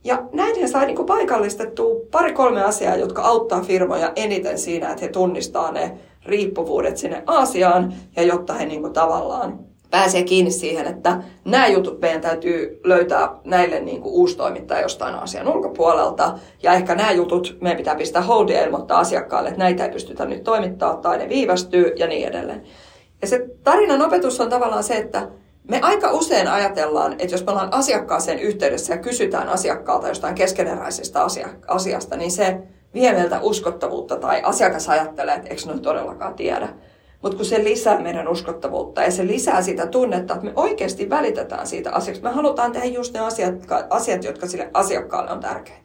Ja 0.05 0.23
näin 0.33 0.61
he 0.61 0.67
sai 0.67 0.87
niin 0.87 0.97
kuin 0.97 1.07
paikallistettua 1.07 2.01
pari-kolme 2.11 2.63
asiaa, 2.63 2.97
jotka 2.97 3.23
auttaa 3.23 3.61
firmoja 3.61 4.13
eniten 4.17 4.59
siinä, 4.59 4.91
että 4.91 5.05
he 5.05 5.09
tunnistaa 5.09 5.73
ne 5.73 5.99
riippuvuudet 6.27 6.97
sinne 6.97 7.23
Aasiaan 7.27 7.95
ja 8.17 8.23
jotta 8.23 8.55
he 8.55 8.67
niin 8.67 8.81
kuin 8.81 8.93
tavallaan 8.93 9.68
pääsee 9.91 10.23
kiinni 10.23 10.51
siihen, 10.51 10.87
että 10.87 11.23
nämä 11.45 11.69
jutut 11.69 12.01
meidän 12.01 12.21
täytyy 12.21 12.81
löytää 12.85 13.29
näille 13.45 13.81
niin 13.81 14.03
kuin 14.03 14.15
uusi 14.15 14.37
toimittaja 14.37 14.81
jostain 14.81 15.15
asian 15.15 15.49
ulkopuolelta. 15.49 16.39
Ja 16.63 16.73
ehkä 16.73 16.95
nämä 16.95 17.13
jutut 17.13 17.57
meidän 17.61 17.77
pitää 17.77 17.95
pistää 17.95 18.23
holdia 18.23 18.57
ja 18.57 18.65
ilmoittaa 18.65 18.99
asiakkaalle, 18.99 19.49
että 19.49 19.59
näitä 19.59 19.85
ei 19.85 19.93
pystytä 19.93 20.25
nyt 20.25 20.45
toimittaa 20.45 20.97
tai 20.97 21.19
ne 21.19 21.29
viivästyy 21.29 21.93
ja 21.97 22.07
niin 22.07 22.29
edelleen. 22.29 22.63
Ja 23.23 23.29
se 23.29 23.47
tarinan 23.65 24.03
opetus 24.03 24.41
on 24.41 24.51
tavallaan 24.51 24.85
se, 24.85 24.95
että 24.95 25.29
me 25.71 25.81
aika 25.83 26.13
usein 26.13 26.49
ajatellaan, 26.49 27.13
että 27.13 27.35
jos 27.35 27.47
me 27.47 27.53
ollaan 27.53 27.75
asiakkaaseen 27.75 28.39
yhteydessä 28.39 28.95
ja 28.95 28.99
kysytään 28.99 29.49
asiakkaalta 29.49 30.09
jostain 30.09 30.35
keskeneräisestä 30.35 31.21
asiasta, 31.69 32.17
niin 32.17 32.31
se 32.31 32.59
vie 32.95 33.13
meiltä 33.13 33.41
uskottavuutta 33.41 34.17
tai 34.17 34.43
asiakas 34.43 34.89
ajattelee, 34.89 35.35
että 35.35 35.49
eikö 35.49 35.63
noin 35.67 35.81
todellakaan 35.81 36.35
tiedä. 36.35 36.69
Mutta 37.23 37.37
kun 37.37 37.47
se 37.47 37.65
lisää 37.65 38.01
meidän 38.01 38.29
uskottavuutta 38.29 39.03
ja 39.03 39.11
se 39.11 39.27
lisää 39.27 39.63
sitä 39.63 39.87
tunnetta, 39.87 40.35
että 40.35 40.47
me 40.47 40.53
oikeasti 40.57 41.11
välitetään 41.11 41.67
siitä 41.67 41.93
asiasta. 41.93 42.29
Me 42.29 42.35
halutaan 42.35 42.73
tehdä 42.73 42.87
just 42.87 43.15
ne 43.15 43.21
asiat, 43.21 43.55
asiat 43.91 44.25
jotka 44.25 44.47
sille 44.47 44.71
asiakkaalle 44.75 45.33
on 45.33 45.41
tärkeitä. 45.41 45.83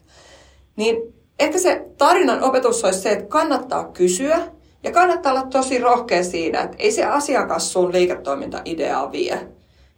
Niin 0.76 1.14
ehkä 1.40 1.60
se 1.60 1.86
tarinan 1.98 2.44
opetus 2.44 2.84
olisi 2.84 3.00
se, 3.00 3.12
että 3.12 3.26
kannattaa 3.26 3.84
kysyä 3.84 4.40
ja 4.84 4.92
kannattaa 4.92 5.32
olla 5.32 5.48
tosi 5.48 5.78
rohkea 5.78 6.24
siinä, 6.24 6.62
että 6.62 6.78
ei 6.80 6.92
se 6.92 7.06
asiakas 7.06 7.74
sun 7.74 7.92
liiketoimintaideaa 7.92 9.12
vie. 9.12 9.48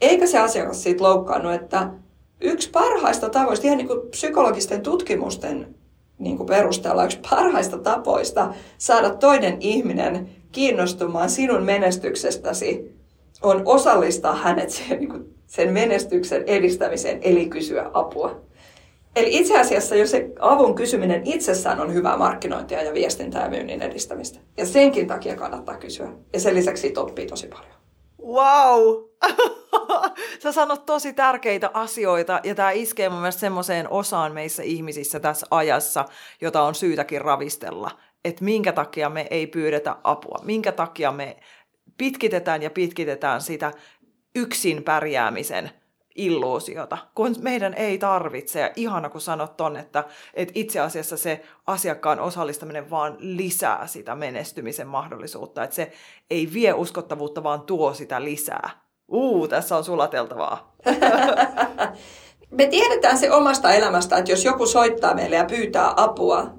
Eikä 0.02 0.28
se 0.28 0.40
asiakas 0.40 0.84
siitä 0.84 1.04
loukkaannut, 1.04 1.54
että 1.54 1.90
yksi 2.42 2.70
parhaista 2.70 3.30
tavoista, 3.30 3.68
ihan 3.68 3.78
niin 3.78 3.88
kuin 3.88 4.10
psykologisten 4.10 4.82
tutkimusten 4.82 5.75
niin 6.20 6.38
kuin 6.38 6.48
perusteella 6.48 7.06
yksi 7.06 7.20
parhaista 7.30 7.78
tapoista 7.78 8.54
saada 8.78 9.10
toinen 9.10 9.58
ihminen 9.60 10.30
kiinnostumaan 10.52 11.30
sinun 11.30 11.64
menestyksestäsi 11.64 12.96
on 13.42 13.62
osallistaa 13.66 14.36
hänet 14.36 14.70
sen, 14.78 15.00
niin 15.00 15.10
kuin 15.10 15.36
sen 15.48 15.74
menestyksen 15.74 16.44
edistämiseen, 16.48 17.20
eli 17.22 17.50
kysyä 17.50 17.90
apua. 17.94 18.42
Eli 19.16 19.38
itse 19.38 19.60
asiassa 19.60 19.96
jo 19.96 20.08
se 20.08 20.30
avun 20.40 20.76
kysyminen 20.76 21.22
itsessään 21.26 21.82
on 21.82 21.94
hyvää 21.94 22.18
markkinointia 22.18 22.84
ja 22.84 22.94
viestintää 22.94 23.44
ja 23.44 23.50
myynnin 23.50 23.82
edistämistä. 23.82 24.40
Ja 24.58 24.66
senkin 24.66 25.08
takia 25.08 25.36
kannattaa 25.36 25.78
kysyä. 25.78 26.12
Ja 26.34 26.40
sen 26.40 26.56
lisäksi 26.56 26.82
siitä 26.82 27.02
oppii 27.02 27.26
tosi 27.26 27.48
paljon. 27.48 27.76
Wow! 28.26 29.04
Sä 30.44 30.52
sanot 30.52 30.86
tosi 30.86 31.14
tärkeitä 31.14 31.72
asioita 31.74 32.40
ja 32.44 32.56
tämä 32.56 32.72
iskee 32.72 33.10
mun 33.10 33.20
mielestä 33.20 33.40
semmoiseen 33.40 33.90
osaan 33.90 34.34
meissä 34.34 34.64
ihmisissä 34.64 35.20
tässä 35.20 35.48
ajassa, 35.52 36.06
jota 36.42 36.62
on 36.62 36.76
syytäkin 36.76 37.22
ravistella. 37.22 37.92
Että 38.26 38.44
minkä 38.44 38.72
takia 38.72 39.10
me 39.10 39.28
ei 39.32 39.48
pyydetä 39.48 39.96
apua, 40.04 40.40
minkä 40.44 40.72
takia 40.72 41.12
me 41.12 41.38
pitkitetään 41.98 42.64
ja 42.64 42.70
pitkitetään 42.70 43.42
sitä 43.42 43.72
yksin 44.36 44.84
pärjäämisen 44.84 45.72
illuusiota, 46.16 46.98
kun 47.16 47.36
meidän 47.42 47.74
ei 47.74 47.98
tarvitse. 47.98 48.60
Ja 48.60 48.72
ihana, 48.76 49.10
kun 49.10 49.22
sanot 49.22 49.58
ton, 49.58 49.78
että, 49.78 50.04
että 50.34 50.52
itse 50.56 50.80
asiassa 50.80 51.18
se 51.18 51.42
asiakkaan 51.68 52.20
osallistaminen 52.20 52.90
vaan 52.90 53.16
lisää 53.20 53.88
sitä 53.88 54.16
menestymisen 54.16 54.88
mahdollisuutta. 54.88 55.64
Että 55.64 55.76
se 55.76 55.92
ei 56.30 56.50
vie 56.54 56.74
uskottavuutta, 56.74 57.44
vaan 57.44 57.62
tuo 57.62 57.94
sitä 57.94 58.24
lisää. 58.24 58.85
Uu, 59.12 59.48
tässä 59.48 59.78
on 59.78 59.84
sulateltavaa. 59.84 60.76
Me 62.58 62.68
tiedetään 62.68 63.18
se 63.18 63.32
omasta 63.32 63.74
elämästä, 63.74 64.18
että 64.18 64.32
jos 64.32 64.46
joku 64.46 64.66
soittaa 64.66 65.14
meille 65.14 65.36
ja 65.36 65.46
pyytää 65.46 65.94
apua, 65.98 66.52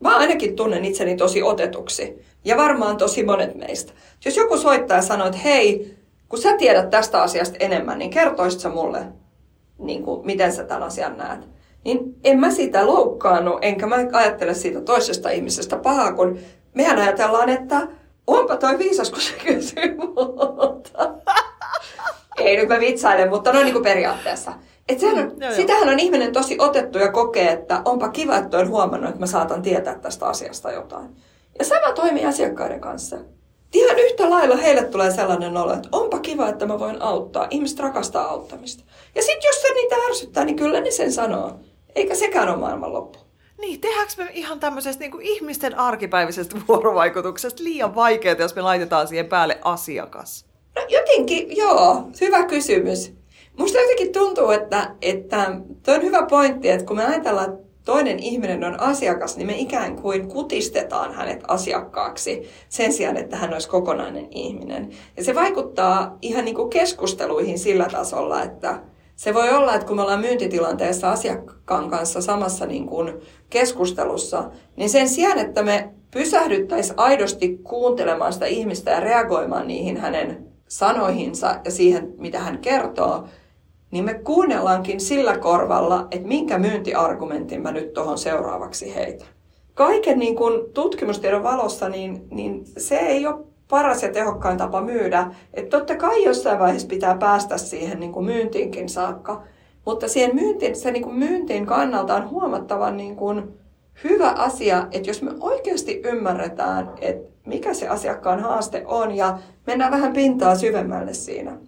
Mä 0.00 0.16
ainakin 0.16 0.56
tunnen 0.56 0.84
itseni 0.84 1.16
tosi 1.16 1.42
otetuksi. 1.42 2.26
Ja 2.44 2.56
varmaan 2.56 2.96
tosi 2.96 3.24
monet 3.24 3.54
meistä. 3.54 3.92
Jos 4.24 4.36
joku 4.36 4.58
soittaa 4.58 4.96
ja 4.96 5.02
sanoo, 5.02 5.26
että 5.26 5.38
hei, 5.38 5.96
kun 6.28 6.38
sä 6.38 6.56
tiedät 6.56 6.90
tästä 6.90 7.22
asiasta 7.22 7.56
enemmän, 7.60 7.98
niin 7.98 8.10
kertoisit 8.10 8.60
sä 8.60 8.68
mulle, 8.68 9.06
niin 9.78 10.02
kuin, 10.02 10.26
miten 10.26 10.52
sä 10.52 10.64
tämän 10.64 10.82
asian 10.82 11.16
näet. 11.16 11.48
Niin 11.84 12.14
en 12.24 12.40
mä 12.40 12.50
sitä 12.50 12.86
loukkaannut, 12.86 13.58
enkä 13.62 13.86
mä 13.86 13.96
ajattele 14.12 14.54
siitä 14.54 14.80
toisesta 14.80 15.30
ihmisestä 15.30 15.76
pahaa, 15.76 16.12
kun 16.12 16.38
mehän 16.74 16.98
ajatellaan, 16.98 17.48
että 17.48 17.88
onpa 18.26 18.56
toi 18.56 18.78
viisas, 18.78 19.10
kun 19.10 19.20
se 19.20 19.32
kysyy 19.44 19.96
multa. 19.96 21.14
Ei 22.36 22.56
nyt 22.56 22.68
mä 22.68 22.80
vitsailen, 22.80 23.30
mutta 23.30 23.52
noin 23.52 23.64
niin 23.64 23.72
kuin 23.72 23.84
periaatteessa. 23.84 24.52
Et 24.88 25.00
sehän 25.00 25.18
on, 25.18 25.24
mm, 25.24 25.56
sitähän 25.56 25.88
on 25.88 25.98
ihminen 25.98 26.32
tosi 26.32 26.56
otettu 26.60 26.98
ja 26.98 27.12
kokee, 27.12 27.52
että 27.52 27.82
onpa 27.84 28.08
kiva, 28.08 28.36
että 28.36 28.58
on 28.58 28.68
huomannut, 28.68 29.08
että 29.08 29.20
mä 29.20 29.26
saatan 29.26 29.62
tietää 29.62 29.98
tästä 29.98 30.26
asiasta 30.26 30.72
jotain. 30.72 31.16
Ja 31.58 31.64
sama 31.64 31.92
toimii 31.92 32.26
asiakkaiden 32.26 32.80
kanssa. 32.80 33.16
Ihan 33.72 33.98
yhtä 33.98 34.30
lailla 34.30 34.56
heille 34.56 34.84
tulee 34.84 35.10
sellainen 35.10 35.56
olo, 35.56 35.72
että 35.72 35.88
onpa 35.92 36.18
kiva, 36.18 36.48
että 36.48 36.66
mä 36.66 36.78
voin 36.78 37.02
auttaa. 37.02 37.46
Ihmiset 37.50 37.78
rakastaa 37.78 38.28
auttamista. 38.28 38.84
Ja 39.14 39.22
sitten 39.22 39.48
jos 39.48 39.62
se 39.62 39.74
niitä 39.74 39.96
ärsyttää, 40.08 40.44
niin 40.44 40.56
kyllä 40.56 40.80
ne 40.80 40.90
sen 40.90 41.12
sanoo. 41.12 41.52
Eikä 41.94 42.14
sekään 42.14 42.48
ole 42.48 42.56
maailman 42.56 42.92
loppu. 42.92 43.18
Niin, 43.58 43.80
tehdäänkö 43.80 44.12
me 44.18 44.30
ihan 44.32 44.60
tämmöisestä 44.60 45.00
niin 45.00 45.10
kuin 45.10 45.26
ihmisten 45.26 45.78
arkipäiväisestä 45.78 46.56
vuorovaikutuksesta 46.68 47.64
liian 47.64 47.94
vaikeaa, 47.94 48.36
jos 48.38 48.54
me 48.54 48.62
laitetaan 48.62 49.08
siihen 49.08 49.26
päälle 49.26 49.58
asiakas? 49.62 50.45
Jotenkin, 50.88 51.56
joo, 51.56 52.02
hyvä 52.20 52.42
kysymys. 52.42 53.12
Musta 53.58 53.78
jotenkin 53.78 54.12
tuntuu, 54.12 54.50
että, 54.50 54.90
että 55.02 55.60
toi 55.82 55.94
on 55.94 56.02
hyvä 56.02 56.26
pointti, 56.30 56.70
että 56.70 56.86
kun 56.86 56.96
me 56.96 57.04
ajatellaan, 57.04 57.50
että 57.50 57.66
toinen 57.84 58.18
ihminen 58.18 58.64
on 58.64 58.80
asiakas, 58.80 59.36
niin 59.36 59.46
me 59.46 59.56
ikään 59.56 59.96
kuin 59.96 60.28
kutistetaan 60.28 61.14
hänet 61.14 61.44
asiakkaaksi 61.48 62.48
sen 62.68 62.92
sijaan, 62.92 63.16
että 63.16 63.36
hän 63.36 63.52
olisi 63.52 63.68
kokonainen 63.68 64.28
ihminen. 64.30 64.90
Ja 65.16 65.24
se 65.24 65.34
vaikuttaa 65.34 66.18
ihan 66.22 66.44
niin 66.44 66.54
kuin 66.54 66.70
keskusteluihin 66.70 67.58
sillä 67.58 67.88
tasolla, 67.92 68.42
että 68.42 68.80
se 69.16 69.34
voi 69.34 69.50
olla, 69.50 69.74
että 69.74 69.86
kun 69.86 69.96
me 69.96 70.02
ollaan 70.02 70.20
myyntitilanteessa 70.20 71.12
asiakkaan 71.12 71.90
kanssa 71.90 72.20
samassa 72.20 72.66
niin 72.66 72.86
kuin 72.86 73.12
keskustelussa, 73.50 74.50
niin 74.76 74.90
sen 74.90 75.08
sijaan, 75.08 75.38
että 75.38 75.62
me 75.62 75.88
pysähdyttäisiin 76.10 76.98
aidosti 76.98 77.58
kuuntelemaan 77.64 78.32
sitä 78.32 78.46
ihmistä 78.46 78.90
ja 78.90 79.00
reagoimaan 79.00 79.68
niihin 79.68 79.96
hänen 79.96 80.45
sanoihinsa 80.68 81.60
ja 81.64 81.70
siihen, 81.70 82.14
mitä 82.18 82.38
hän 82.38 82.58
kertoo, 82.58 83.24
niin 83.90 84.04
me 84.04 84.14
kuunnellaankin 84.14 85.00
sillä 85.00 85.38
korvalla, 85.38 86.08
että 86.10 86.28
minkä 86.28 86.58
myyntiargumentin 86.58 87.62
mä 87.62 87.72
nyt 87.72 87.92
tuohon 87.92 88.18
seuraavaksi 88.18 88.94
heitän. 88.94 89.28
Kaiken 89.74 90.18
niin 90.18 90.36
kuin 90.36 90.72
tutkimustiedon 90.74 91.42
valossa, 91.42 91.88
niin, 91.88 92.26
niin 92.30 92.64
se 92.78 92.96
ei 92.96 93.26
ole 93.26 93.44
paras 93.68 94.02
ja 94.02 94.12
tehokkain 94.12 94.58
tapa 94.58 94.80
myydä. 94.80 95.30
Että 95.54 95.78
totta 95.78 95.96
kai 95.96 96.24
jossain 96.24 96.58
vaiheessa 96.58 96.88
pitää 96.88 97.16
päästä 97.16 97.58
siihen 97.58 98.00
niin 98.00 98.24
myyntiinkin 98.24 98.88
saakka, 98.88 99.42
mutta 99.86 100.08
siihen 100.08 100.34
myyntiin, 100.34 100.76
se 100.76 100.90
niin 100.90 101.14
myyntiin 101.14 101.66
kannalta 101.66 102.14
on 102.14 102.30
huomattavan 102.30 102.96
niin 102.96 103.16
kuin 103.16 103.58
hyvä 104.04 104.30
asia, 104.30 104.86
että 104.90 105.10
jos 105.10 105.22
me 105.22 105.30
oikeasti 105.40 106.00
ymmärretään, 106.04 106.90
että 107.00 107.36
mikä 107.46 107.74
se 107.74 107.88
asiakkaan 107.88 108.40
haaste 108.40 108.82
on 108.86 109.16
ja 109.16 109.38
mennään 109.66 109.92
vähän 109.92 110.12
pintaa 110.12 110.56
syvemmälle 110.56 111.14
siinä, 111.14 111.58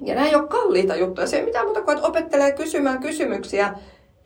ja 0.00 0.14
nämä 0.14 0.26
ei 0.26 0.34
ole 0.34 0.48
kalliita 0.48 0.96
juttuja. 0.96 1.26
Se 1.26 1.36
ei 1.36 1.44
mitään 1.44 1.66
muuta 1.66 1.82
kuin, 1.82 1.96
että 1.96 2.08
opettelee 2.08 2.52
kysymään 2.52 3.00
kysymyksiä 3.00 3.74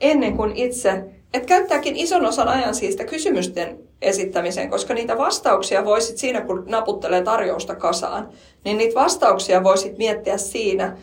ennen 0.01 0.37
kuin 0.37 0.57
itse, 0.57 1.05
että 1.35 1.47
käyttääkin 1.47 1.97
ison 1.97 2.27
osan 2.27 2.49
ajan 2.49 2.75
siitä 2.75 3.05
kysymysten 3.05 3.79
esittämiseen, 4.03 4.71
koska 4.71 4.94
niitä 4.94 5.18
vastauksia 5.18 5.85
voisit 5.85 6.18
siinä, 6.18 6.40
kun 6.40 6.64
naputtelee 6.68 7.23
tarjousta 7.23 7.75
kasaan, 7.75 8.29
niin 8.64 8.79
niitä 8.79 9.01
vastauksia 9.01 9.64
voisit 9.64 9.99
miettiä 9.99 10.38
siinä 10.38 10.97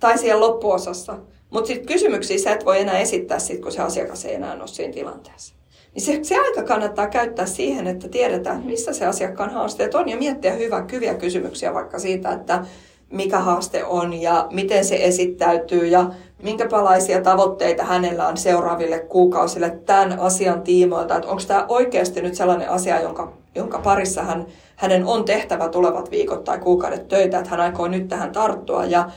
tai 0.00 0.18
siellä 0.18 0.40
loppuosassa. 0.40 1.18
Mutta 1.50 1.68
sitten 1.68 1.86
kysymyksiä 1.86 2.38
sä 2.38 2.52
et 2.52 2.64
voi 2.64 2.80
enää 2.80 2.98
esittää 2.98 3.38
sit, 3.38 3.60
kun 3.60 3.72
se 3.72 3.82
asiakas 3.82 4.24
ei 4.24 4.34
enää 4.34 4.54
ole 4.54 4.66
siinä 4.66 4.92
tilanteessa. 4.92 5.54
Niin 5.94 6.02
se, 6.02 6.18
se 6.22 6.38
aika 6.38 6.62
kannattaa 6.62 7.06
käyttää 7.06 7.46
siihen, 7.46 7.86
että 7.86 8.08
tiedetään, 8.08 8.62
missä 8.62 8.92
se 8.92 9.06
asiakkaan 9.06 9.50
haasteet 9.50 9.94
on 9.94 10.08
ja 10.08 10.16
miettiä 10.16 10.52
hyvä, 10.52 10.86
hyviä 10.92 11.14
kysymyksiä 11.14 11.74
vaikka 11.74 11.98
siitä, 11.98 12.32
että 12.32 12.64
mikä 13.10 13.38
haaste 13.38 13.84
on 13.84 14.12
ja 14.12 14.46
miten 14.50 14.84
se 14.84 14.96
esittäytyy 15.04 15.86
ja 15.86 16.10
minkälaisia 16.42 17.22
tavoitteita 17.22 17.84
hänellä 17.84 18.28
on 18.28 18.36
seuraaville 18.36 18.98
kuukausille 18.98 19.78
tämän 19.86 20.20
asian 20.20 20.62
tiimoilta. 20.62 21.16
Että 21.16 21.28
onko 21.28 21.42
tämä 21.46 21.66
oikeasti 21.68 22.22
nyt 22.22 22.34
sellainen 22.34 22.70
asia, 22.70 23.00
jonka, 23.00 23.32
jonka 23.54 23.78
parissa 23.78 24.22
hän, 24.22 24.46
hänen 24.76 25.04
on 25.04 25.24
tehtävä 25.24 25.68
tulevat 25.68 26.10
viikot 26.10 26.44
tai 26.44 26.58
kuukaudet 26.58 27.08
töitä, 27.08 27.38
että 27.38 27.50
hän 27.50 27.60
aikoo 27.60 27.88
nyt 27.88 28.08
tähän 28.08 28.32
tarttua 28.32 28.84
ja 28.84 29.10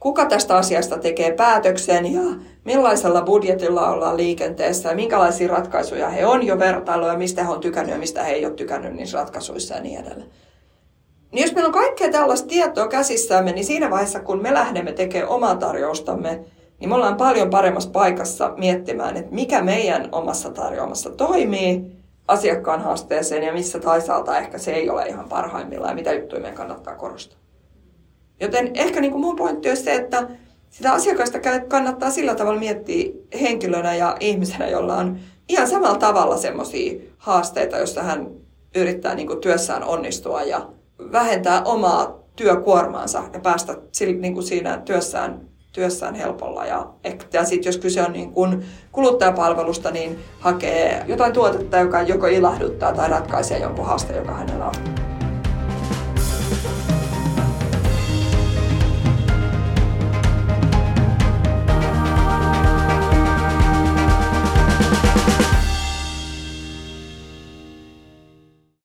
kuka 0.00 0.26
tästä 0.26 0.56
asiasta 0.56 0.98
tekee 0.98 1.32
päätöksen 1.32 2.12
ja 2.12 2.22
millaisella 2.64 3.22
budjetilla 3.22 3.90
ollaan 3.90 4.16
liikenteessä 4.16 4.88
ja 4.88 4.94
minkälaisia 4.94 5.48
ratkaisuja 5.48 6.08
he 6.08 6.26
on 6.26 6.46
jo 6.46 6.58
vertailuja, 6.58 7.18
mistä 7.18 7.44
he 7.44 7.50
on 7.50 7.60
tykännyt 7.60 7.92
ja 7.92 7.98
mistä 7.98 8.22
he 8.22 8.32
ei 8.32 8.46
ole 8.46 8.54
tykännyt 8.54 8.94
niissä 8.94 9.18
ratkaisuissa 9.18 9.74
ja 9.74 9.80
niin 9.80 10.00
edelleen. 10.00 10.30
Niin 11.32 11.42
jos 11.42 11.54
meillä 11.54 11.68
on 11.68 11.72
kaikkea 11.72 12.10
tällaista 12.10 12.48
tietoa 12.48 12.88
käsissämme, 12.88 13.52
niin 13.52 13.64
siinä 13.64 13.90
vaiheessa, 13.90 14.20
kun 14.20 14.42
me 14.42 14.54
lähdemme 14.54 14.92
tekemään 14.92 15.32
omaa 15.32 15.56
tarjoustamme, 15.56 16.44
niin 16.80 16.88
me 16.88 16.94
ollaan 16.94 17.16
paljon 17.16 17.50
paremmassa 17.50 17.90
paikassa 17.90 18.54
miettimään, 18.56 19.16
että 19.16 19.34
mikä 19.34 19.62
meidän 19.62 20.08
omassa 20.12 20.50
tarjoamassa 20.50 21.10
toimii 21.10 21.82
asiakkaan 22.28 22.80
haasteeseen 22.80 23.42
ja 23.42 23.52
missä 23.52 23.78
toisaalta 23.78 24.38
ehkä 24.38 24.58
se 24.58 24.72
ei 24.72 24.90
ole 24.90 25.06
ihan 25.06 25.28
parhaimmillaan 25.28 25.90
ja 25.90 25.94
mitä 25.94 26.12
juttuja 26.12 26.40
meidän 26.40 26.56
kannattaa 26.56 26.96
korostaa. 26.96 27.38
Joten 28.40 28.70
ehkä 28.74 29.00
niin 29.00 29.12
kuin 29.12 29.20
mun 29.20 29.36
pointti 29.36 29.70
on 29.70 29.76
se, 29.76 29.94
että 29.94 30.28
sitä 30.70 30.92
asiakasta 30.92 31.38
kannattaa 31.68 32.10
sillä 32.10 32.34
tavalla 32.34 32.60
miettiä 32.60 33.12
henkilönä 33.40 33.94
ja 33.94 34.16
ihmisenä, 34.20 34.68
jolla 34.68 34.96
on 34.96 35.18
ihan 35.48 35.68
samalla 35.68 35.98
tavalla 35.98 36.36
semmoisia 36.36 37.00
haasteita, 37.18 37.78
joissa 37.78 38.02
hän 38.02 38.26
yrittää 38.74 39.14
niin 39.14 39.26
kuin 39.26 39.40
työssään 39.40 39.84
onnistua 39.84 40.42
ja 40.42 40.68
vähentää 41.12 41.62
omaa 41.64 42.20
työkuormaansa 42.36 43.22
ja 43.32 43.40
päästä 43.40 43.76
niin 44.20 44.34
kuin 44.34 44.44
siinä 44.44 44.82
työssään, 44.84 45.40
työssään 45.72 46.14
helpolla. 46.14 46.66
Ja, 46.66 46.86
ja 47.32 47.44
sitten 47.44 47.68
jos 47.68 47.78
kyse 47.78 48.02
on 48.02 48.12
niin 48.12 48.32
kuin 48.32 48.64
kuluttajapalvelusta, 48.92 49.90
niin 49.90 50.18
hakee 50.40 51.04
jotain 51.06 51.32
tuotetta, 51.32 51.78
joka 51.78 52.02
joko 52.02 52.26
ilahduttaa 52.26 52.94
tai 52.94 53.10
ratkaisee 53.10 53.58
jonkun 53.58 53.86
haasteen, 53.86 54.18
joka 54.18 54.32
hänellä 54.32 54.66
on. 54.66 54.99